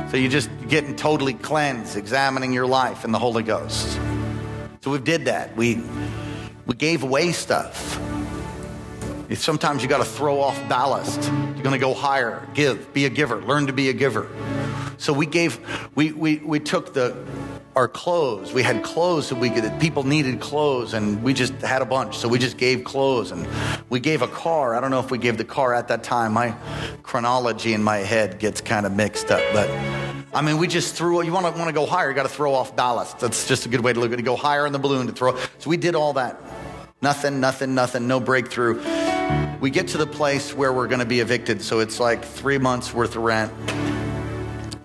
[0.10, 4.00] So you're just getting totally cleansed, examining your life in the Holy Ghost.
[4.88, 5.54] So we did that.
[5.58, 5.84] We,
[6.66, 8.00] we gave away stuff.
[9.34, 11.22] Sometimes you got to throw off ballast.
[11.24, 12.48] You're going to go higher.
[12.54, 12.94] Give.
[12.94, 13.42] Be a giver.
[13.42, 14.30] Learn to be a giver.
[14.98, 15.60] So we gave,
[15.94, 17.18] we, we, we took the,
[17.76, 18.54] our clothes.
[18.54, 22.18] We had clothes that we could, people needed clothes and we just had a bunch.
[22.18, 23.46] So we just gave clothes and
[23.90, 24.74] we gave a car.
[24.74, 26.32] I don't know if we gave the car at that time.
[26.32, 26.56] My
[27.04, 29.68] chronology in my head gets kind of mixed up, but
[30.34, 32.30] I mean, we just threw, you want to want to go higher, you got to
[32.30, 33.20] throw off ballast.
[33.20, 34.24] That's just a good way to look at it.
[34.24, 35.38] Go higher in the balloon to throw.
[35.60, 36.40] So we did all that.
[37.02, 38.82] Nothing, nothing, nothing, no breakthrough.
[39.60, 41.62] We get to the place where we're going to be evicted.
[41.62, 43.54] So it's like three months worth of rent.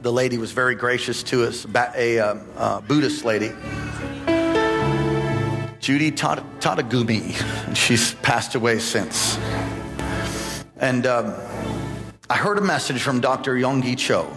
[0.02, 3.52] The lady was very gracious to us, a uh, uh, Buddhist lady.
[5.80, 9.36] Judy Tadagumi, and she's passed away since.
[10.76, 11.34] And um,
[12.30, 13.54] I heard a message from Dr.
[13.54, 14.32] Yonggi Cho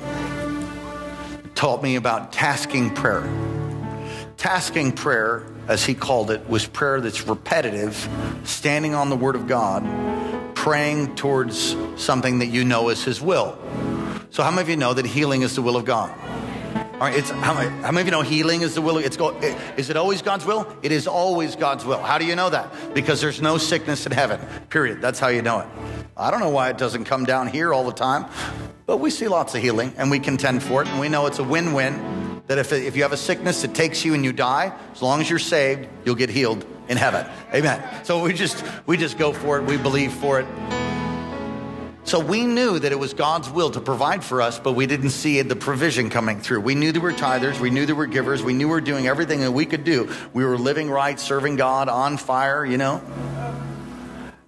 [1.56, 3.28] taught me about tasking prayer.
[4.38, 8.08] Tasking prayer, as he called it, was prayer that's repetitive,
[8.44, 9.84] standing on the Word of God,
[10.56, 13.58] praying towards something that you know is His will.
[14.30, 16.14] So, how many of you know that healing is the will of God?
[16.96, 18.98] All right, it's, how, many, how many of you know healing is the will?
[18.98, 20.68] It's go, it, is it always God's will?
[20.82, 22.00] It is always God's will.
[22.02, 22.94] How do you know that?
[22.94, 24.40] Because there's no sickness in heaven,
[24.70, 25.02] period.
[25.02, 25.68] That's how you know it.
[26.18, 28.26] I don't know why it doesn't come down here all the time.
[28.86, 30.88] But we see lots of healing and we contend for it.
[30.88, 33.76] And we know it's a win win that if, if you have a sickness that
[33.76, 37.26] takes you and you die, as long as you're saved, you'll get healed in heaven.
[37.54, 38.06] Amen.
[38.06, 39.66] So we just, we just go for it.
[39.66, 40.48] We believe for it.
[42.06, 45.10] So we knew that it was God's will to provide for us, but we didn't
[45.10, 46.62] see the provision coming through.
[46.62, 47.60] We knew there were tithers.
[47.60, 48.44] We knew there were givers.
[48.44, 50.14] We knew we were doing everything that we could do.
[50.32, 53.02] We were living right, serving God on fire, you know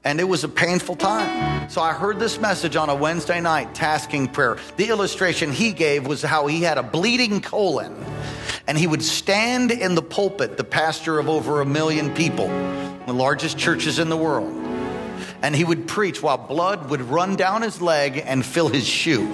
[0.08, 1.70] and it was a painful time.
[1.70, 4.58] So I heard this message on a Wednesday night, tasking prayer.
[4.78, 7.94] The illustration he gave was how he had a bleeding colon,
[8.68, 12.48] and he would stand in the pulpit, the pastor of over a million people,
[13.06, 14.54] the largest churches in the world,
[15.42, 19.28] and he would preach while blood would run down his leg and fill his shoe.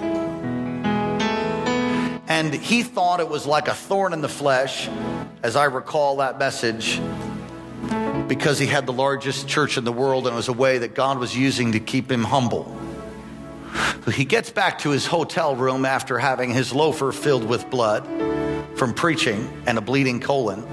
[2.28, 4.90] And he thought it was like a thorn in the flesh,
[5.44, 7.00] as I recall that message
[8.28, 10.96] because he had the largest church in the world and it was a way that
[10.96, 12.76] God was using to keep him humble.
[14.06, 18.06] So he gets back to his hotel room after having his loafer filled with blood
[18.76, 20.66] from preaching and a bleeding colon.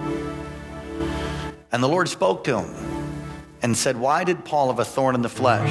[1.73, 2.75] And the Lord spoke to him
[3.63, 5.71] and said, Why did Paul have a thorn in the flesh?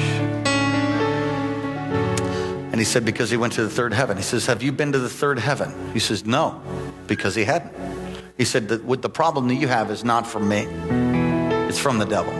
[2.70, 4.16] And he said, Because he went to the third heaven.
[4.16, 5.92] He says, Have you been to the third heaven?
[5.92, 6.62] He says, No,
[7.06, 7.74] because he hadn't.
[8.38, 11.09] He said, The problem that you have is not from me.
[11.70, 12.34] It's from the devil.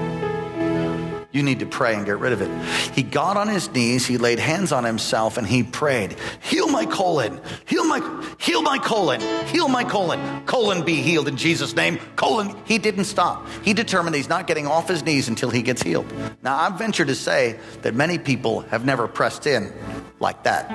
[1.30, 2.50] You need to pray and get rid of it.
[2.92, 6.84] He got on his knees, he laid hands on himself, and he prayed, Heal my
[6.84, 8.00] colon, heal my,
[8.40, 10.44] heal my colon, heal my colon.
[10.46, 12.00] Colon be healed in Jesus' name.
[12.16, 13.46] Colon, he didn't stop.
[13.62, 16.12] He determined he's not getting off his knees until he gets healed.
[16.42, 19.72] Now, I venture to say that many people have never pressed in
[20.18, 20.68] like that.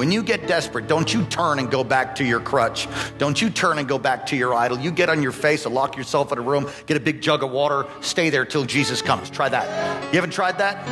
[0.00, 2.88] When you get desperate, don't you turn and go back to your crutch.
[3.18, 4.78] Don't you turn and go back to your idol.
[4.78, 7.42] You get on your face and lock yourself in a room, get a big jug
[7.42, 9.28] of water, stay there till Jesus comes.
[9.28, 10.04] Try that.
[10.04, 10.86] You haven't tried that?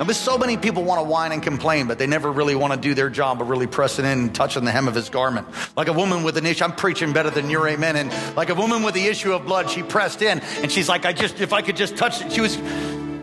[0.00, 2.72] Now, but so many people want to whine and complain, but they never really want
[2.72, 5.46] to do their job of really pressing in and touching the hem of his garment.
[5.76, 7.94] Like a woman with an issue, I'm preaching better than your amen.
[7.94, 11.06] And like a woman with the issue of blood, she pressed in and she's like,
[11.06, 12.56] I just, if I could just touch it, she was,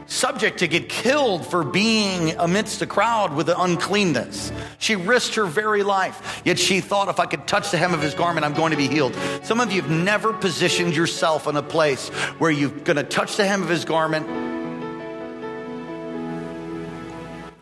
[0.06, 4.52] subject to get killed for being amidst a crowd with the uncleanness.
[4.80, 8.02] She risked her very life, yet she thought, if I could touch the hem of
[8.02, 9.16] his garment, I'm going to be healed.
[9.44, 13.38] Some of you have never positioned yourself in a place where you're going to touch
[13.38, 14.28] the hem of his garment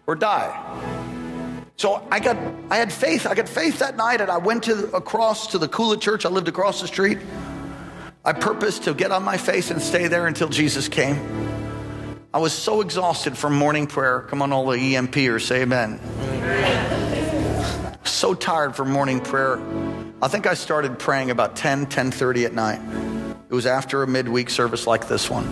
[0.07, 0.67] or die.
[1.77, 2.37] So I got,
[2.69, 3.25] I had faith.
[3.25, 6.25] I got faith that night, and I went to across to the Kula Church.
[6.25, 7.17] I lived across the street.
[8.23, 11.15] I purposed to get on my face and stay there until Jesus came.
[12.33, 14.21] I was so exhausted from morning prayer.
[14.21, 15.99] Come on, all the EMPers, say amen.
[18.05, 19.59] So tired from morning prayer.
[20.21, 22.79] I think I started praying about 10, 10.30 at night.
[23.49, 25.45] It was after a midweek service like this one.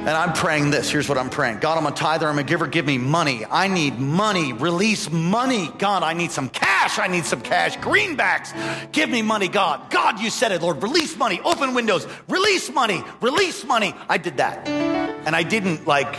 [0.00, 0.90] And I'm praying this.
[0.90, 2.66] Here's what I'm praying God, I'm a tither, I'm a giver.
[2.66, 3.44] Give me money.
[3.50, 4.52] I need money.
[4.52, 5.70] Release money.
[5.78, 6.98] God, I need some cash.
[6.98, 7.76] I need some cash.
[7.78, 8.92] Greenbacks.
[8.92, 9.90] Give me money, God.
[9.90, 10.82] God, you said it, Lord.
[10.82, 11.40] Release money.
[11.44, 12.06] Open windows.
[12.28, 13.02] Release money.
[13.20, 13.94] Release money.
[14.08, 14.99] I did that.
[15.26, 16.16] And I didn't like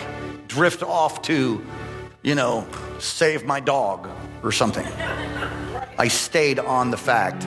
[0.48, 1.64] drift off to,
[2.22, 2.68] you know,
[3.00, 4.10] save my dog
[4.44, 4.86] or something.
[5.98, 7.46] I stayed on the fact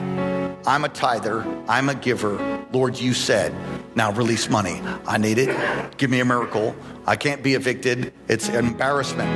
[0.67, 2.67] I'm a tither, I'm a giver.
[2.71, 3.53] Lord, you said,
[3.95, 4.81] now release money.
[5.05, 5.97] I need it.
[5.97, 6.75] Give me a miracle.
[7.05, 8.13] I can't be evicted.
[8.27, 9.29] It's an embarrassment.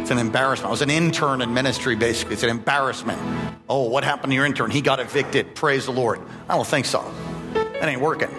[0.00, 0.68] It's an embarrassment.
[0.68, 2.34] I was an intern in ministry, basically.
[2.34, 3.20] It's an embarrassment.
[3.68, 4.70] Oh, what happened to your intern?
[4.70, 5.54] He got evicted.
[5.54, 6.20] Praise the Lord.
[6.48, 7.04] I don't think so.
[7.52, 8.30] That ain't working.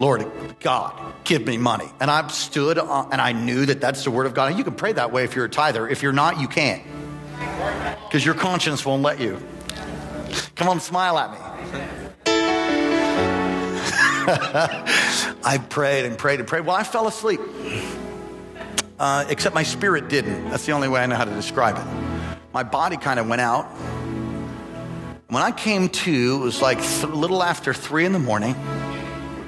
[0.00, 0.30] Lord
[0.60, 1.88] God, give me money.
[2.00, 4.56] And I stood on, and I knew that that's the word of God.
[4.56, 5.88] You can pray that way if you're a tither.
[5.88, 6.82] If you're not, you can't.
[8.06, 9.38] Because your conscience won't let you.
[10.54, 11.38] Come on, smile at me.
[14.26, 16.64] I prayed and prayed and prayed.
[16.64, 17.40] Well, I fell asleep.
[18.98, 20.50] Uh, except my spirit didn't.
[20.50, 22.38] That's the only way I know how to describe it.
[22.52, 23.64] My body kind of went out.
[25.28, 28.54] When I came to, it was like a little after three in the morning,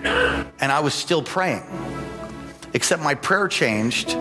[0.05, 1.63] and I was still praying.
[2.75, 4.13] Except my prayer changed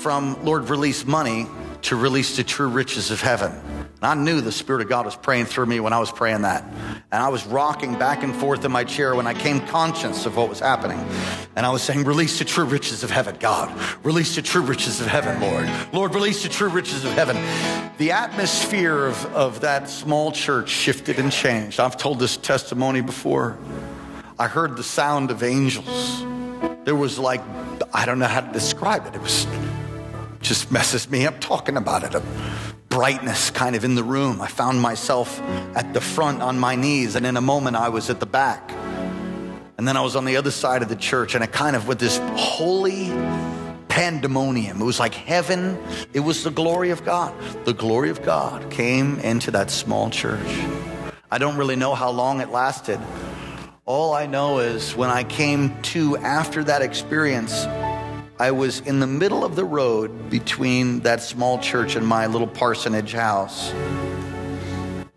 [0.00, 1.46] from Lord, release money
[1.82, 3.52] to release the true riches of heaven.
[3.52, 6.42] And I knew the Spirit of God was praying through me when I was praying
[6.42, 6.64] that.
[7.12, 10.38] And I was rocking back and forth in my chair when I came conscious of
[10.38, 10.98] what was happening.
[11.54, 13.70] And I was saying, Release the true riches of heaven, God.
[14.02, 15.68] Release the true riches of heaven, Lord.
[15.92, 17.36] Lord, release the true riches of heaven.
[17.98, 21.78] The atmosphere of, of that small church shifted and changed.
[21.78, 23.58] I've told this testimony before.
[24.40, 26.24] I heard the sound of angels.
[26.84, 27.42] There was like,
[27.92, 29.14] I don't know how to describe it.
[29.14, 29.46] It was
[30.40, 32.14] just messes me up talking about it.
[32.14, 32.22] A
[32.88, 34.40] brightness kind of in the room.
[34.40, 35.38] I found myself
[35.76, 38.72] at the front on my knees, and in a moment I was at the back.
[39.76, 41.86] And then I was on the other side of the church, and it kind of
[41.86, 43.10] with this holy
[43.88, 44.80] pandemonium.
[44.80, 45.78] It was like heaven.
[46.14, 47.34] It was the glory of God.
[47.66, 50.64] The glory of God came into that small church.
[51.30, 52.98] I don't really know how long it lasted.
[53.92, 57.64] All I know is when I came to after that experience,
[58.38, 62.46] I was in the middle of the road between that small church and my little
[62.46, 63.72] parsonage house.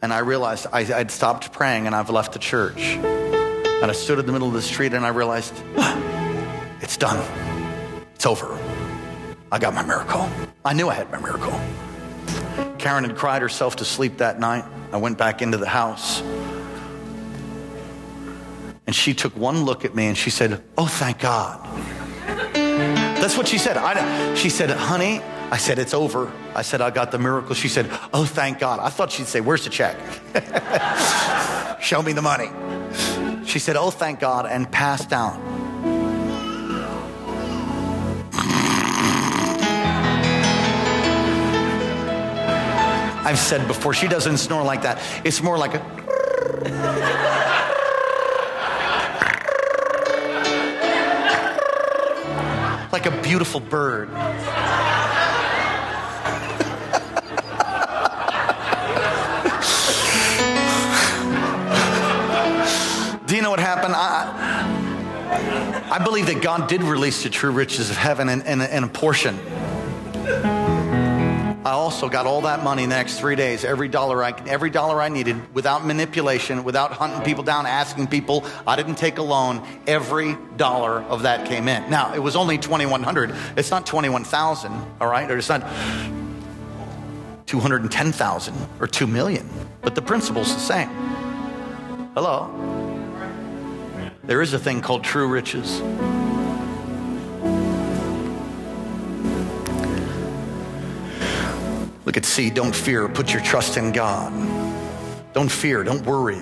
[0.02, 2.96] And I realized I, would stopped praying and I've left the church.
[2.96, 5.54] And I stood in the middle of the street and I realized,
[6.82, 7.24] it's done.
[8.16, 8.58] It's over.
[9.52, 10.28] I got my miracle.
[10.66, 11.52] I knew I had my miracle.
[12.80, 14.66] Karen had cried herself to sleep that night.
[14.92, 16.24] I went back into the house.
[18.86, 21.66] And she took one look at me and she said, Oh, thank God.
[23.24, 23.78] That's what she said.
[23.78, 26.30] I, she said, honey, I said, it's over.
[26.54, 27.56] I said, I got the miracle.
[27.56, 28.82] She said, oh, thank God.
[28.82, 29.96] I thought she'd say, where's the check?
[31.82, 32.50] Show me the money.
[33.46, 35.42] She said, oh, thank God, and passed down.
[43.26, 45.02] I've said before, she doesn't snore like that.
[45.24, 47.63] It's more like a.
[52.94, 54.08] like a beautiful bird.
[63.26, 63.96] Do you know what happened?
[63.98, 68.84] I, I believe that God did release the true riches of heaven in, in, in
[68.84, 69.40] a portion.
[71.66, 74.70] I also got all that money in the next three days, every dollar I every
[74.70, 78.44] dollar I needed, without manipulation, without hunting people down, asking people.
[78.68, 79.66] I didn't take a loan.
[79.88, 81.90] Every dollar of that came in.
[81.90, 83.34] Now it was only twenty one hundred.
[83.56, 84.74] It's not twenty one thousand.
[85.00, 85.62] All right, or it's not
[87.46, 89.50] two hundred and ten thousand or two million.
[89.82, 90.90] But the principle's the same.
[92.14, 92.52] Hello.
[94.24, 95.82] There is a thing called true riches.
[102.06, 102.50] Look at C.
[102.50, 103.08] Don't fear.
[103.08, 104.34] Put your trust in God.
[105.34, 105.84] Don't fear.
[105.84, 106.42] Don't worry.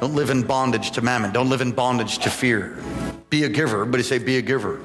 [0.00, 1.32] Don't live in bondage to mammon.
[1.32, 2.76] Don't live in bondage to fear.
[3.30, 3.86] Be a giver.
[3.96, 4.76] He say, be a giver.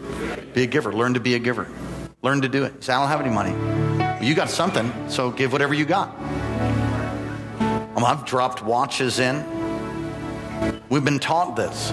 [0.53, 0.93] Be a giver.
[0.93, 1.67] Learn to be a giver.
[2.21, 2.83] Learn to do it.
[2.83, 4.25] Say, I don't have any money.
[4.25, 6.09] You got something, so give whatever you got.
[7.95, 9.43] Um, I've dropped watches in.
[10.89, 11.91] We've been taught this.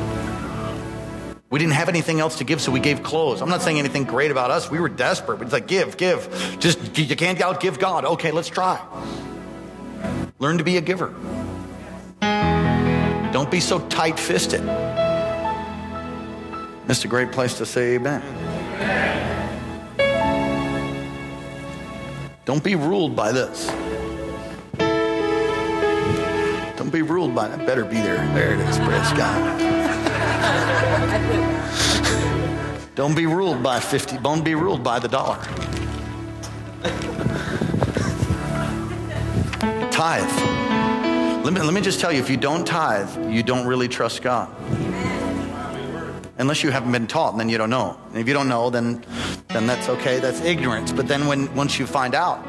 [1.49, 3.41] We didn't have anything else to give, so we gave clothes.
[3.41, 4.69] I'm not saying anything great about us.
[4.69, 6.57] We were desperate, it's like, give, give.
[6.59, 8.05] Just, you can't outgive God.
[8.05, 8.81] Okay, let's try.
[10.39, 11.15] Learn to be a giver.
[13.33, 14.63] Don't be so tight fisted.
[16.87, 18.23] That's a great place to say amen.
[22.45, 23.67] Don't be ruled by this.
[26.77, 27.67] Don't be ruled by that.
[27.67, 28.25] Better be there.
[28.35, 28.79] There it is.
[28.79, 29.76] Praise God.
[32.97, 34.19] Don't be ruled by 50.
[34.19, 35.39] Don't be ruled by the dollar.
[39.93, 41.45] Tithe.
[41.45, 44.23] Let me, let me just tell you if you don't tithe, you don't really trust
[44.23, 44.49] God.
[46.39, 47.99] Unless you haven't been taught, and then you don't know.
[48.09, 49.05] And if you don't know, then,
[49.49, 50.19] then that's okay.
[50.19, 50.91] That's ignorance.
[50.91, 52.45] But then when, once you find out,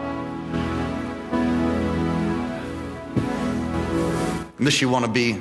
[4.57, 5.33] unless you want to be,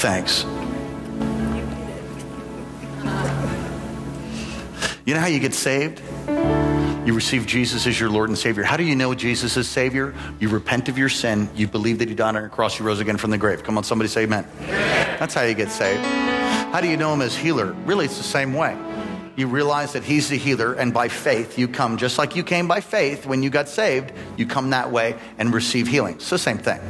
[0.00, 0.44] thanks.
[5.04, 6.00] You know how you get saved?
[7.06, 8.62] You receive Jesus as your Lord and Savior.
[8.62, 10.14] How do you know Jesus is Savior?
[10.38, 11.48] You repent of your sin.
[11.54, 12.78] You believe that He died on a cross.
[12.78, 13.62] You rose again from the grave.
[13.62, 14.46] Come on, somebody say amen.
[15.18, 16.02] That's how you get saved.
[16.02, 17.72] How do you know Him as healer?
[17.84, 18.78] Really, it's the same way.
[19.36, 22.68] You realize that He's the healer, and by faith, you come just like you came
[22.68, 24.12] by faith when you got saved.
[24.36, 26.14] You come that way and receive healing.
[26.14, 26.80] It's the same thing.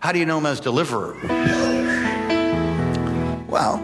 [0.00, 1.73] How do you know Him as deliverer?
[3.54, 3.80] Well,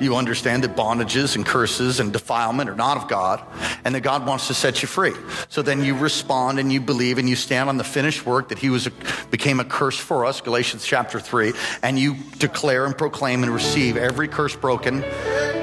[0.00, 3.40] you understand that bondages and curses and defilement are not of God
[3.84, 5.12] and that God wants to set you free.
[5.48, 8.58] So then you respond and you believe and you stand on the finished work that
[8.58, 8.92] he was a,
[9.30, 11.52] became a curse for us, Galatians chapter 3,
[11.84, 15.04] and you declare and proclaim and receive every curse broken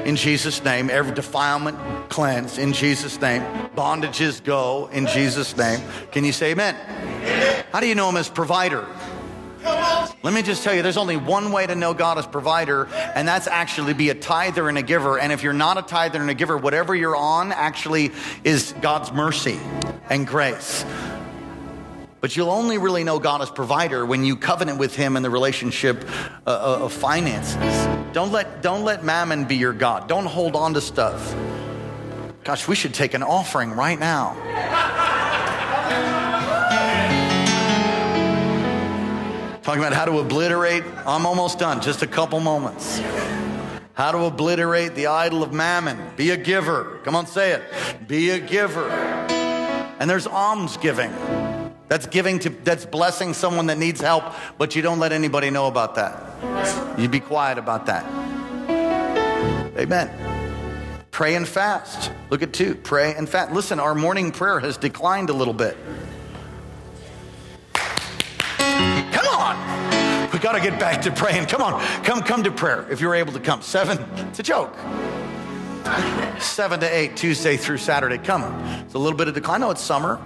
[0.06, 3.42] in Jesus name, every defilement cleansed in Jesus name,
[3.76, 5.82] bondages go in Jesus name.
[6.12, 6.74] Can you say amen?
[7.72, 8.86] How do you know him as provider?
[10.22, 13.26] Let me just tell you, there's only one way to know God as provider, and
[13.26, 15.18] that's actually be a tither and a giver.
[15.18, 18.10] And if you're not a tither and a giver, whatever you're on actually
[18.42, 19.58] is God's mercy
[20.10, 20.84] and grace.
[22.20, 25.30] But you'll only really know God as provider when you covenant with Him in the
[25.30, 26.04] relationship
[26.46, 27.86] uh, uh of finances.
[28.12, 30.08] Don't let, don't let mammon be your God.
[30.08, 31.34] Don't hold on to stuff.
[32.42, 35.16] Gosh, we should take an offering right now.
[39.68, 43.02] Talking about how to obliterate, I'm almost done, just a couple moments.
[43.92, 45.98] How to obliterate the idol of mammon.
[46.16, 47.00] Be a giver.
[47.04, 47.62] Come on, say it.
[48.08, 48.88] Be a giver.
[48.88, 51.12] And there's alms giving.
[51.88, 54.24] That's giving to, that's blessing someone that needs help,
[54.56, 56.98] but you don't let anybody know about that.
[56.98, 58.06] You be quiet about that.
[59.76, 60.10] Amen.
[61.10, 62.10] Pray and fast.
[62.30, 62.74] Look at two.
[62.74, 63.52] Pray and fast.
[63.52, 65.76] Listen, our morning prayer has declined a little bit.
[70.32, 71.46] We got to get back to praying.
[71.46, 71.80] Come on.
[72.04, 73.62] Come, come to prayer if you're able to come.
[73.62, 73.98] Seven,
[74.28, 74.74] it's a joke.
[76.38, 78.18] Seven to eight, Tuesday through Saturday.
[78.18, 78.42] Come.
[78.84, 79.62] It's a little bit of decline.
[79.62, 80.20] I know it's summer,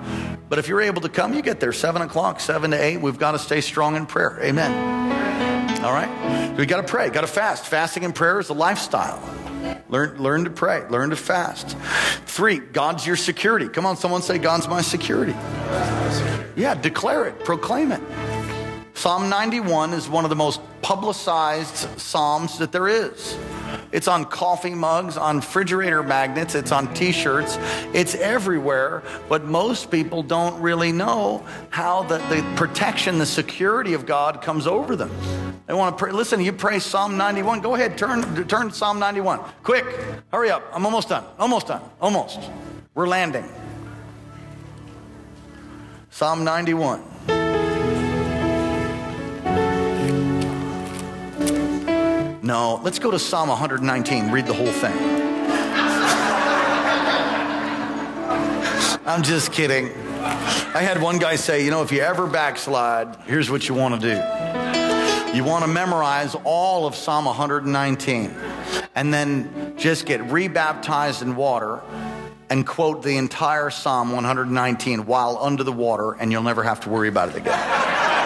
[0.48, 1.72] but if you're able to come, you get there.
[1.72, 2.98] Seven o'clock, seven to eight.
[2.98, 4.38] We've got to stay strong in prayer.
[4.42, 5.82] Amen.
[5.84, 6.56] All right?
[6.56, 7.66] We got to pray, got to fast.
[7.66, 9.22] Fasting and prayer is a lifestyle.
[9.88, 11.76] Learn, learn to pray, learn to fast.
[12.26, 13.68] Three, God's your security.
[13.68, 15.32] Come on, someone say, God's my security.
[16.56, 18.00] Yeah, declare it, proclaim it.
[18.94, 23.36] Psalm 91 is one of the most publicized Psalms that there is.
[23.90, 27.58] It's on coffee mugs, on refrigerator magnets, it's on t shirts,
[27.92, 29.02] it's everywhere.
[29.28, 34.66] But most people don't really know how the, the protection, the security of God comes
[34.66, 35.10] over them.
[35.66, 36.12] They want to pray.
[36.12, 37.60] Listen, you pray Psalm 91.
[37.60, 39.40] Go ahead, turn, turn Psalm 91.
[39.62, 39.86] Quick,
[40.30, 40.62] hurry up.
[40.72, 41.24] I'm almost done.
[41.38, 41.82] Almost done.
[42.00, 42.40] Almost.
[42.94, 43.48] We're landing.
[46.10, 47.11] Psalm 91.
[52.44, 54.96] No, let's go to Psalm 119, read the whole thing.
[59.06, 59.92] I'm just kidding.
[60.74, 64.00] I had one guy say, you know, if you ever backslide, here's what you want
[64.00, 65.36] to do.
[65.36, 68.34] You want to memorize all of Psalm 119
[68.96, 71.80] and then just get rebaptized in water
[72.50, 76.88] and quote the entire Psalm 119 while under the water, and you'll never have to
[76.88, 78.21] worry about it again.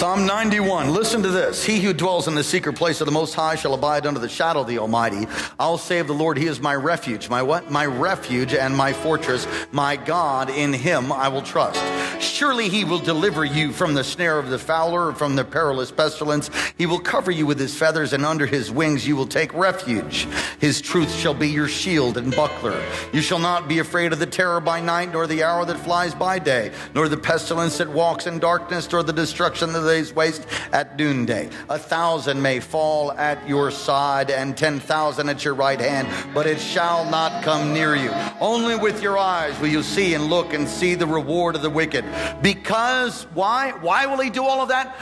[0.00, 1.62] Psalm 91, listen to this.
[1.62, 4.30] He who dwells in the secret place of the Most High shall abide under the
[4.30, 5.26] shadow of the Almighty.
[5.58, 7.28] I'll say of the Lord, He is my refuge.
[7.28, 7.70] My what?
[7.70, 9.46] My refuge and my fortress.
[9.72, 11.78] My God, in Him I will trust.
[12.22, 16.48] Surely He will deliver you from the snare of the fowler, from the perilous pestilence.
[16.78, 20.26] He will cover you with His feathers, and under His wings you will take refuge.
[20.60, 22.82] His truth shall be your shield and buckler.
[23.12, 26.14] You shall not be afraid of the terror by night, nor the arrow that flies
[26.14, 30.46] by day, nor the pestilence that walks in darkness, nor the destruction that day's waste
[30.72, 31.48] at noonday.
[31.68, 36.60] A thousand may fall at your side and 10,000 at your right hand, but it
[36.60, 38.10] shall not come near you.
[38.40, 41.70] Only with your eyes will you see and look and see the reward of the
[41.70, 42.04] wicked.
[42.42, 43.72] Because, why?
[43.72, 44.94] Why will he do all of that?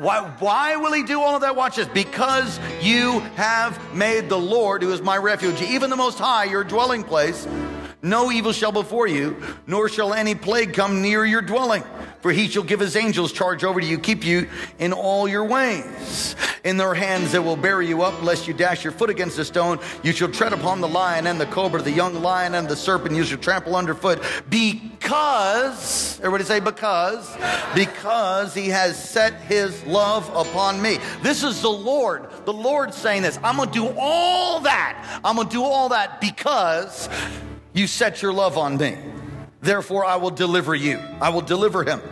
[0.00, 1.56] Why, why will he do all of that?
[1.56, 1.88] Watch this.
[1.88, 6.64] Because you have made the Lord, who is my refuge, even the Most High, your
[6.64, 7.46] dwelling place.
[8.02, 11.82] No evil shall before you, nor shall any plague come near your dwelling.
[12.24, 14.48] For he shall give his angels charge over you, keep you
[14.78, 16.34] in all your ways.
[16.64, 19.44] In their hands they will bear you up, lest you dash your foot against a
[19.44, 19.78] stone.
[20.02, 23.14] You shall tread upon the lion and the cobra, the young lion and the serpent.
[23.14, 24.22] You shall trample underfoot.
[24.48, 27.30] Because, everybody say because,
[27.74, 31.00] because he has set his love upon me.
[31.22, 33.38] This is the Lord, the Lord saying this.
[33.44, 35.20] I'm going to do all that.
[35.22, 37.06] I'm going to do all that because
[37.74, 38.96] you set your love on me.
[39.64, 40.98] Therefore, I will deliver you.
[41.22, 42.02] I will deliver him.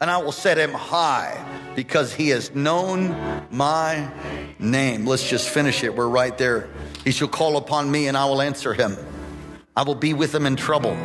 [0.00, 1.44] And I will set him high
[1.76, 3.14] because he has known
[3.50, 4.10] my
[4.58, 5.04] name.
[5.04, 5.94] Let's just finish it.
[5.94, 6.70] We're right there.
[7.04, 8.96] He shall call upon me and I will answer him.
[9.76, 10.96] I will be with him in trouble.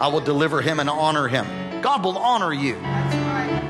[0.00, 1.46] I will deliver him and honor him.
[1.82, 2.76] God will honor you.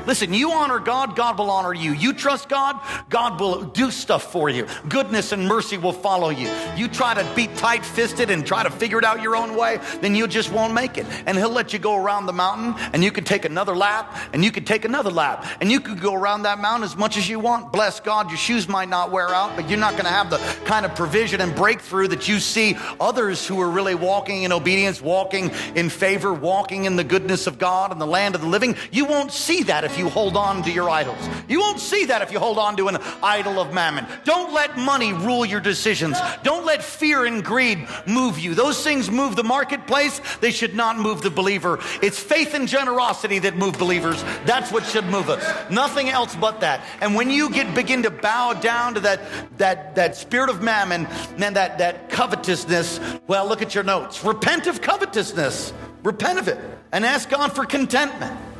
[0.05, 1.93] Listen, you honor God, God will honor you.
[1.93, 2.79] You trust God,
[3.09, 4.67] God will do stuff for you.
[4.89, 6.49] Goodness and mercy will follow you.
[6.75, 9.79] You try to be tight fisted and try to figure it out your own way,
[10.01, 11.05] then you just won't make it.
[11.25, 14.43] And He'll let you go around the mountain and you can take another lap and
[14.43, 17.29] you can take another lap and you could go around that mountain as much as
[17.29, 17.71] you want.
[17.71, 20.37] Bless God, your shoes might not wear out, but you're not going to have the
[20.65, 25.01] kind of provision and breakthrough that you see others who are really walking in obedience,
[25.01, 28.75] walking in favor, walking in the goodness of God and the land of the living.
[28.91, 31.29] You won't see that if if you hold on to your idols.
[31.47, 34.07] You won't see that if you hold on to an idol of mammon.
[34.23, 36.17] Don't let money rule your decisions.
[36.41, 38.55] Don't let fear and greed move you.
[38.55, 40.19] Those things move the marketplace.
[40.41, 41.79] They should not move the believer.
[42.01, 44.23] It's faith and generosity that move believers.
[44.45, 45.43] That's what should move us.
[45.69, 46.83] Nothing else but that.
[46.99, 49.21] And when you get begin to bow down to that
[49.59, 51.05] that that spirit of mammon
[51.37, 54.23] and that that covetousness, well, look at your notes.
[54.23, 55.71] Repent of covetousness.
[56.01, 56.57] Repent of it
[56.91, 58.52] and ask God for contentment.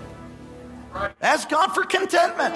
[1.22, 2.54] Ask God for contentment.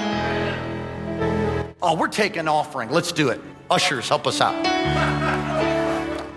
[1.81, 2.89] Oh, we're taking offering.
[2.89, 3.39] Let's do it.
[3.69, 4.55] Ushers, help us out.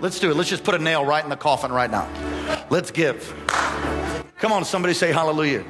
[0.01, 0.35] Let's do it.
[0.35, 2.07] Let's just put a nail right in the coffin right now.
[2.69, 3.33] Let's give.
[4.37, 5.63] Come on, somebody say hallelujah.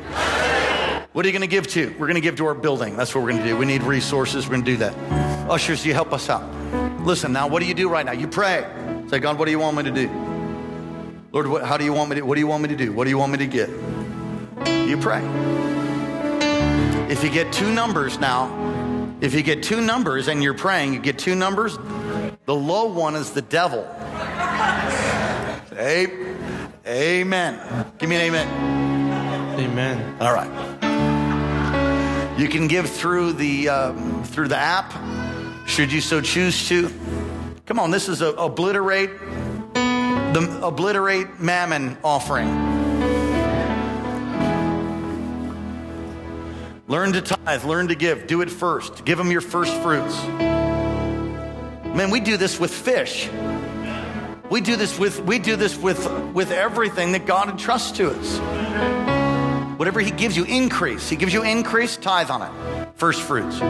[1.12, 1.90] What are you going to give to?
[2.00, 2.96] We're going to give to our building.
[2.96, 3.58] That's what we're going to do.
[3.58, 4.46] We need resources.
[4.46, 5.50] We're going to do that.
[5.50, 6.50] Ushers, you help us out.
[7.06, 8.14] Listen, now, what do you do right now?
[8.14, 8.66] You pray.
[9.10, 10.10] Say, God, what do you want me to do?
[11.34, 12.94] Lord, what, how do you want me to, what do you want me to do?
[12.94, 13.70] What do you want me to get?
[14.88, 15.22] You pray.
[17.12, 18.48] If you get two numbers now,
[19.20, 21.78] if you get two numbers and you're praying, you get two numbers,
[22.46, 23.84] the low one is the devil.
[25.76, 26.08] Hey,
[26.88, 27.92] amen.
[27.98, 29.60] Give me an amen.
[29.60, 30.22] Amen.
[30.22, 30.50] All right.
[32.40, 34.94] You can give through the um, through the app,
[35.68, 36.90] should you so choose to.
[37.66, 39.20] Come on, this is a obliterate
[39.74, 42.71] the obliterate mammon offering.
[46.92, 49.06] Learn to tithe, learn to give, do it first.
[49.06, 50.22] Give them your first fruits.
[51.96, 53.30] Man, we do this with fish.
[54.50, 58.40] We do this with we do this with with everything that God entrusts to us.
[59.80, 61.08] Whatever he gives you, increase.
[61.08, 62.52] He gives you increase, tithe on it.
[62.96, 63.62] First fruits.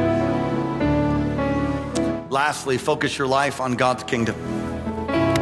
[2.32, 4.36] Lastly, focus your life on God's kingdom.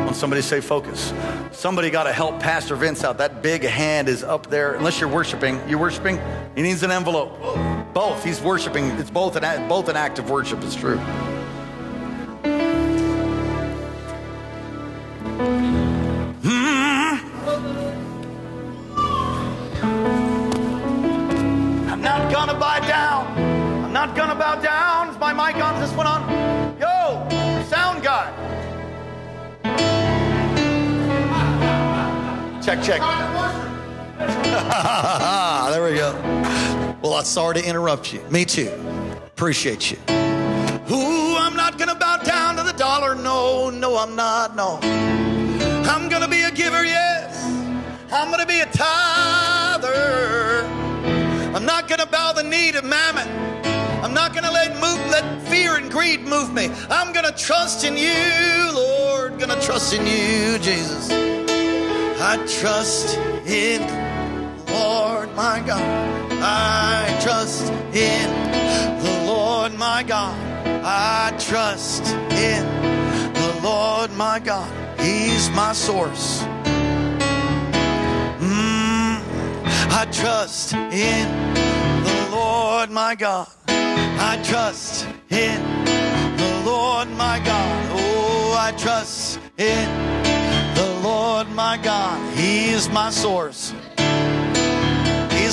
[0.03, 1.13] When somebody say focus.
[1.53, 3.19] Somebody got to help Pastor Vince out.
[3.19, 4.73] That big hand is up there.
[4.73, 6.19] Unless you're worshiping, you're worshiping.
[6.55, 7.68] He needs an envelope.
[7.93, 8.23] Both.
[8.23, 8.85] He's worshiping.
[8.99, 10.63] It's both an both an act of worship.
[10.63, 10.97] It's true.
[16.43, 17.17] Hmm.
[21.89, 23.25] I'm not gonna bow down.
[23.83, 25.09] I'm not gonna bow down.
[25.09, 25.81] Is my mic on?
[25.81, 26.29] Is this one on?
[26.79, 27.27] Yo,
[27.67, 28.31] sound guy.
[32.61, 33.01] Check, check.
[35.71, 36.38] there we go.
[37.01, 38.19] Well, I'm sorry to interrupt you.
[38.29, 38.69] Me too.
[39.25, 39.97] Appreciate you.
[40.91, 43.15] Ooh, I'm not gonna bow down to the dollar.
[43.15, 44.53] No, no, I'm not.
[44.55, 44.79] No.
[45.89, 47.41] I'm gonna be a giver, yes.
[48.11, 50.65] I'm gonna be a tither.
[51.55, 53.29] I'm not gonna bow the knee to mammon.
[54.03, 56.69] I'm not gonna let move let fear and greed move me.
[56.89, 59.39] I'm gonna trust in you, Lord.
[59.39, 61.09] Gonna trust in you, Jesus.
[62.21, 63.15] I trust
[63.47, 63.81] in
[64.67, 66.28] Lord my God.
[66.41, 68.29] I trust in
[69.03, 70.37] the Lord my God.
[70.83, 72.65] I trust in
[73.33, 74.71] the Lord my God.
[74.99, 76.41] He's my source.
[78.39, 79.21] Mm,
[79.91, 81.53] I trust in
[82.03, 83.47] the Lord my God.
[83.67, 85.61] I trust in
[86.37, 87.89] the Lord my God.
[87.93, 89.89] Oh, I trust in
[90.75, 92.33] the Lord my God.
[92.35, 93.73] He is my source.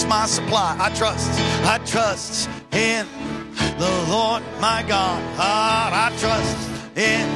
[0.08, 0.76] My supply.
[0.78, 1.30] I trust.
[1.64, 3.06] I trust in
[3.78, 5.22] the Lord my God.
[5.38, 7.26] I trust in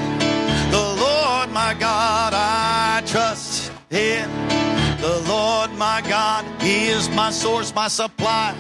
[0.70, 2.32] the Lord my God.
[2.34, 4.30] I trust in
[5.00, 6.44] the Lord my God.
[6.62, 8.54] He is my source, my supply,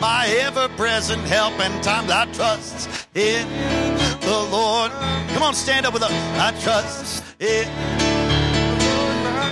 [0.00, 3.48] my ever present help in times I trust in
[4.20, 4.90] the Lord.
[5.34, 6.12] Come on, stand up with us.
[6.38, 7.68] I trust in.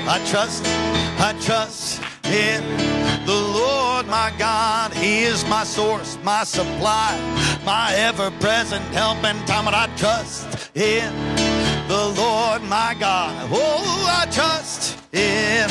[0.09, 4.93] I trust, I trust in the Lord my God.
[4.93, 7.19] He is my source, my supply,
[7.65, 11.13] my ever present help in time And I trust in
[11.89, 13.49] the Lord my God.
[13.53, 15.69] Oh, I trust in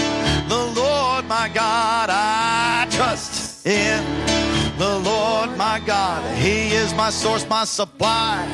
[0.47, 2.09] the Lord my God.
[2.09, 4.03] I trust in
[4.77, 6.23] the Lord my God.
[6.37, 8.47] He is my source, my supply,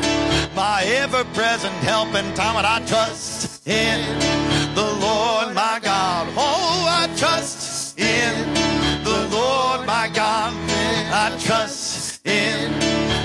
[0.56, 4.20] my ever present help in time And I trust in
[4.76, 6.28] the Lord my God.
[6.36, 8.77] Oh, I trust in
[9.32, 10.54] Lord my God.
[11.12, 12.72] I trust in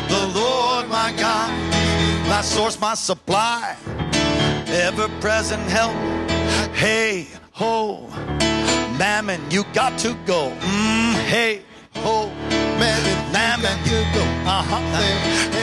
[0.08, 1.50] the Lord my God.
[2.28, 3.76] My source, my supply,
[4.68, 5.94] ever present help.
[6.74, 8.08] Hey, ho,
[8.98, 10.50] mammon, you got to go.
[10.60, 11.62] Mm, hey,
[11.96, 12.30] ho,
[12.78, 14.22] Mammon, mammon, you go.
[14.48, 14.80] uh huh.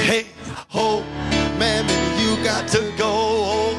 [0.06, 0.28] Hey,
[0.70, 1.04] ho,
[1.60, 3.76] Mammon, you got got to go.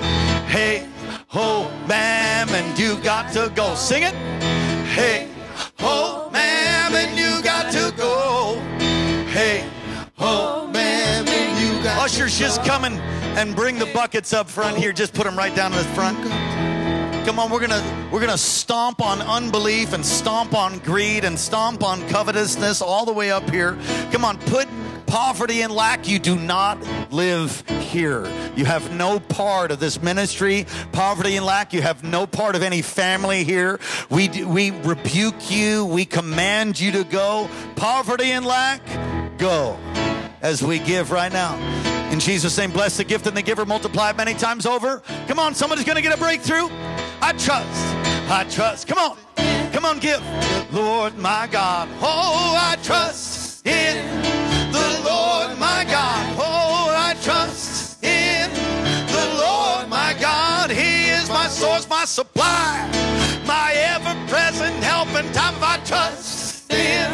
[0.47, 0.87] Hey,
[1.29, 3.75] ho, mammon, you got to go.
[3.75, 4.15] Sing it.
[4.85, 5.29] Hey,
[5.79, 6.50] ho, mammon,
[7.17, 8.61] you got to go.
[9.31, 9.69] Hey,
[10.17, 12.99] ho, Mammon, you got Ushers, just come and,
[13.39, 14.93] and bring the buckets up front here.
[14.93, 16.19] Just put them right down in the front.
[17.25, 21.85] Come on, we're gonna we're gonna stomp on unbelief and stomp on greed and stomp
[21.85, 23.79] on covetousness all the way up here.
[24.11, 24.67] Come on, put
[25.11, 26.09] poverty and lack.
[26.09, 26.81] You do not
[27.13, 28.27] live here.
[28.55, 30.67] You have no part of this ministry.
[30.93, 31.73] Poverty and lack.
[31.73, 33.81] You have no part of any family here.
[34.09, 35.85] We we rebuke you.
[35.85, 37.51] We command you to go.
[37.75, 38.81] Poverty and lack,
[39.37, 39.77] go
[40.43, 41.59] as we give right now.
[42.13, 45.03] In Jesus' name, bless the gift and the giver, multiply it many times over.
[45.27, 46.69] Come on, somebody's gonna get a breakthrough.
[47.21, 48.31] I trust.
[48.31, 48.87] I trust.
[48.87, 49.73] Come on.
[49.73, 50.23] Come on, give.
[50.73, 51.89] Lord my God.
[52.01, 54.20] Oh, I trust in
[62.41, 62.73] my
[63.45, 67.09] my ever present help in time of I trust in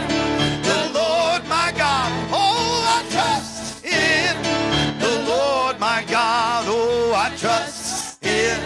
[0.70, 2.10] the Lord my God.
[2.30, 4.34] Oh, I trust in
[5.04, 6.64] the Lord my God.
[6.68, 8.58] Oh, I trust in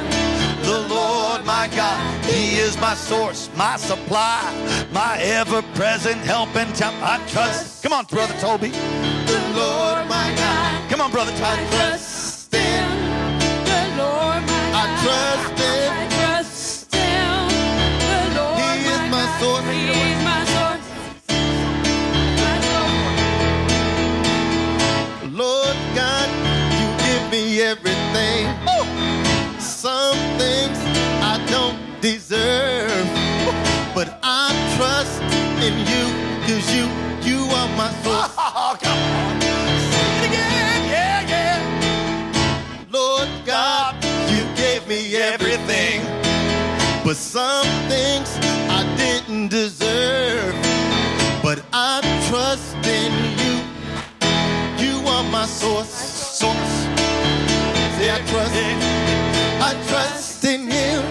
[0.68, 2.00] the Lord my God.
[2.24, 4.40] He is my source, my supply,
[4.92, 6.94] my ever present help in time.
[7.02, 7.82] I trust.
[7.82, 8.70] Come on, brother Toby.
[9.32, 10.90] the Lord my God.
[10.90, 11.64] Come on, brother Toby.
[11.76, 12.88] Trust in,
[13.70, 15.02] the Lord my I God.
[15.04, 15.59] trust
[19.40, 19.64] source.
[19.72, 19.80] He
[20.30, 20.86] my source.
[22.42, 23.14] My source.
[25.42, 26.28] Lord God,
[26.78, 28.42] you give me everything.
[29.58, 30.78] Some things
[31.32, 33.06] I don't deserve,
[33.94, 35.22] but I trust
[35.66, 36.04] in you
[36.40, 36.84] because you,
[37.28, 38.34] you are my source.
[38.36, 39.40] Oh, come on.
[39.90, 40.80] Sing it again.
[40.96, 41.58] Yeah, yeah.
[42.90, 43.92] Lord God,
[44.32, 45.96] you gave me everything,
[47.04, 47.89] but some things I didn't
[49.50, 50.54] deserve.
[51.42, 53.56] But I trust in you.
[54.78, 55.90] You are my source.
[55.90, 56.74] Source.
[57.98, 58.54] Say I trust.
[58.54, 58.78] In
[59.60, 61.02] I trust in Him.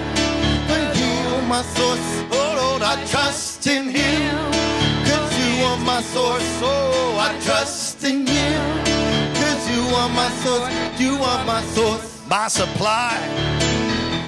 [0.70, 2.08] When you are my source.
[2.32, 4.38] Oh Lord, I trust in Him.
[5.06, 6.50] Cause you are my source.
[6.64, 8.56] Oh, I trust in you.
[9.42, 10.72] Cause you are my source.
[10.98, 12.26] You are my source.
[12.30, 13.18] My supply.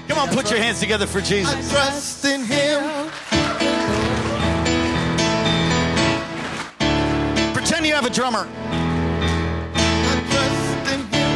[0.09, 1.53] Come on, put your hands together for Jesus.
[1.53, 3.09] I trust in Him.
[8.02, 8.47] Have a drummer.
[8.49, 9.78] I
[10.32, 11.30] trust in Him.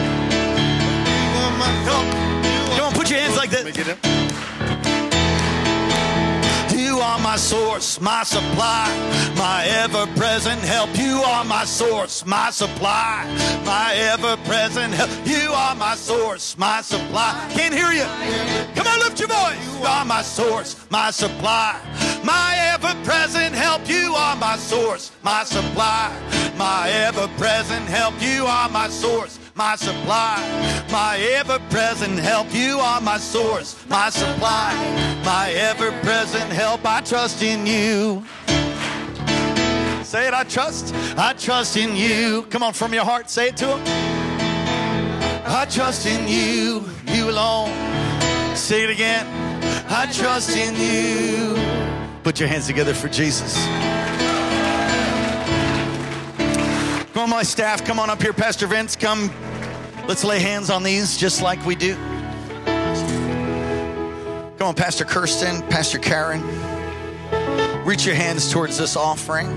[1.32, 2.10] You are my source.
[2.44, 4.25] You Come on, put your hands like this.
[6.96, 8.88] You are my source, my supply,
[9.36, 10.98] my ever present help.
[10.98, 13.26] You are my source, my supply,
[13.66, 15.10] my ever present help.
[15.26, 17.50] You are my source, my supply.
[17.52, 18.06] Can't hear you.
[18.76, 19.78] Come on, lift your voice.
[19.78, 21.82] You are my source, my supply,
[22.24, 23.90] my ever present help.
[23.90, 26.18] You are my source, my supply,
[26.56, 28.14] my ever present help.
[28.22, 30.38] You are my source my supply,
[30.92, 32.54] my ever present help.
[32.54, 34.74] You are my source, my supply,
[35.24, 36.86] my ever present help.
[36.86, 38.24] I trust in you.
[40.04, 40.94] Say it, I trust.
[41.18, 42.44] I trust in you.
[42.50, 43.82] Come on, from your heart, say it to him.
[45.48, 47.70] I trust in you, you alone.
[48.56, 49.26] Say it again.
[49.90, 51.56] I trust in you.
[52.24, 53.56] Put your hands together for Jesus.
[57.26, 58.34] On, my staff, come on up here.
[58.34, 59.32] Pastor Vince, come.
[60.08, 61.96] Let's lay hands on these just like we do.
[64.60, 66.44] Come on, Pastor Kirsten, Pastor Karen.
[67.84, 69.48] Reach your hands towards this offering.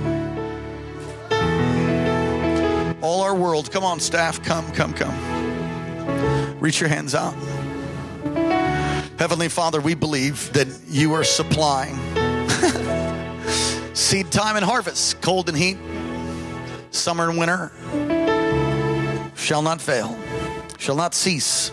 [3.03, 6.59] All our world, come on, staff, come, come, come.
[6.61, 7.35] Reach your hands out.
[9.19, 11.99] Heavenly Father, we believe that you are supplying
[13.95, 15.77] seed time and harvest, cold and heat,
[16.91, 17.71] summer and winter
[19.35, 20.19] shall not fail,
[20.79, 21.71] shall not cease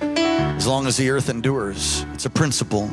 [0.00, 2.04] as long as the earth endures.
[2.14, 2.90] It's a principle.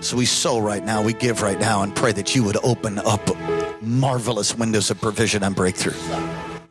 [0.00, 2.98] So we sow right now, we give right now, and pray that you would open
[2.98, 3.20] up
[3.80, 5.94] marvelous windows of provision and breakthrough.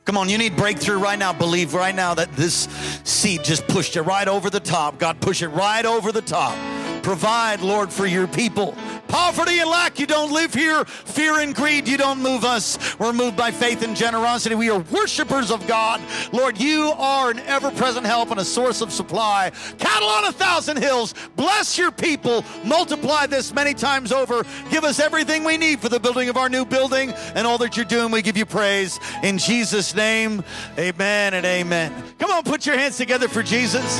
[0.03, 1.31] Come on, you need breakthrough right now.
[1.31, 2.67] Believe right now that this
[3.03, 4.97] seed just pushed it right over the top.
[4.97, 6.57] God, push it right over the top.
[7.03, 8.75] Provide, Lord, for your people.
[9.07, 10.85] Poverty and lack, you don't live here.
[10.85, 12.97] Fear and greed, you don't move us.
[12.97, 14.55] We're moved by faith and generosity.
[14.55, 15.99] We are worshipers of God.
[16.31, 19.51] Lord, you are an ever present help and a source of supply.
[19.79, 21.13] Cattle on a thousand hills.
[21.35, 22.45] Bless your people.
[22.63, 24.45] Multiply this many times over.
[24.69, 27.75] Give us everything we need for the building of our new building and all that
[27.75, 28.11] you're doing.
[28.11, 28.99] We give you praise.
[29.23, 30.43] In Jesus' name,
[30.77, 31.93] amen and amen.
[32.17, 33.99] Come on, put your hands together for Jesus.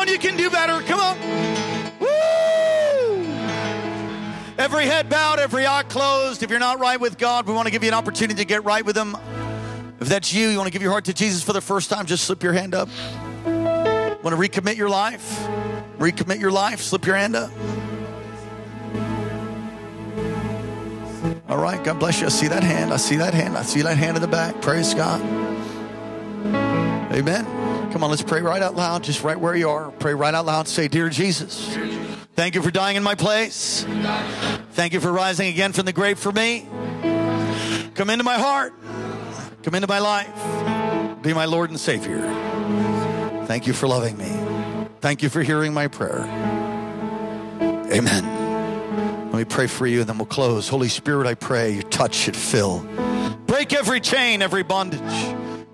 [0.00, 0.80] On, you can do better.
[0.86, 1.18] Come on.
[4.56, 6.42] Every head bowed, every eye closed.
[6.42, 8.64] If you're not right with God, we want to give you an opportunity to get
[8.64, 9.14] right with Him.
[10.00, 12.06] If that's you, you want to give your heart to Jesus for the first time,
[12.06, 12.88] just slip your hand up.
[13.44, 15.46] Want to recommit your life?
[15.98, 17.50] Recommit your life, slip your hand up.
[21.46, 22.26] All right, God bless you.
[22.26, 22.90] I see that hand.
[22.90, 23.54] I see that hand.
[23.54, 24.62] I see that hand in the back.
[24.62, 25.20] Praise God.
[27.12, 27.44] Amen.
[27.92, 29.90] Come on, let's pray right out loud, just right where you are.
[29.90, 30.68] Pray right out loud.
[30.68, 31.76] Say, Dear Jesus,
[32.34, 33.84] thank you for dying in my place.
[34.72, 36.68] Thank you for rising again from the grave for me.
[37.94, 38.72] Come into my heart.
[39.64, 41.22] Come into my life.
[41.22, 42.20] Be my Lord and Savior.
[43.46, 44.86] Thank you for loving me.
[45.00, 46.20] Thank you for hearing my prayer.
[47.92, 48.24] Amen.
[49.26, 50.68] Let me pray for you and then we'll close.
[50.68, 52.86] Holy Spirit, I pray your touch should fill.
[53.46, 55.00] Break every chain, every bondage.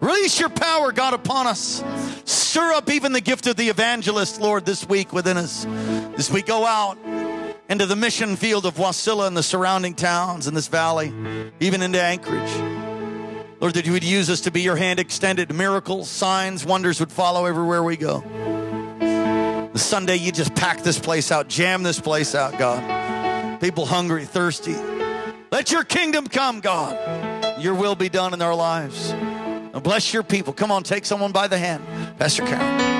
[0.07, 1.83] Release your power, God, upon us.
[2.25, 5.67] Stir up even the gift of the evangelist, Lord, this week within us.
[6.17, 6.97] As we go out
[7.69, 11.13] into the mission field of Wasilla and the surrounding towns in this valley,
[11.59, 12.53] even into Anchorage.
[13.61, 15.53] Lord, that you would use us to be your hand extended.
[15.53, 18.21] Miracles, signs, wonders would follow everywhere we go.
[19.01, 23.61] The Sunday, you just pack this place out, jam this place out, God.
[23.61, 24.77] People hungry, thirsty.
[25.51, 27.61] Let your kingdom come, God.
[27.61, 29.13] Your will be done in our lives.
[29.83, 30.53] Bless your people.
[30.53, 31.85] Come on, take someone by the hand.
[32.19, 32.97] Pastor Karen.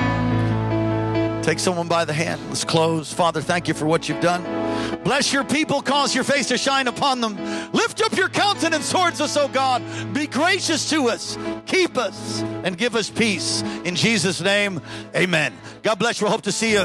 [1.43, 2.41] Take someone by the hand.
[2.49, 3.13] Let's close.
[3.13, 4.43] Father, thank you for what you've done.
[5.05, 7.37] Bless your people, cause your face to shine upon them.
[7.73, 9.81] Lift up your countenance towards us, O God.
[10.13, 13.63] Be gracious to us, keep us, and give us peace.
[13.85, 14.81] In Jesus' name,
[15.15, 15.53] amen.
[15.85, 16.27] God bless you.
[16.27, 16.85] We hope to see you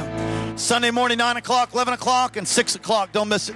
[0.58, 3.12] Sunday morning, 9 o'clock, 11 o'clock, and 6 o'clock.
[3.12, 3.56] Don't miss it.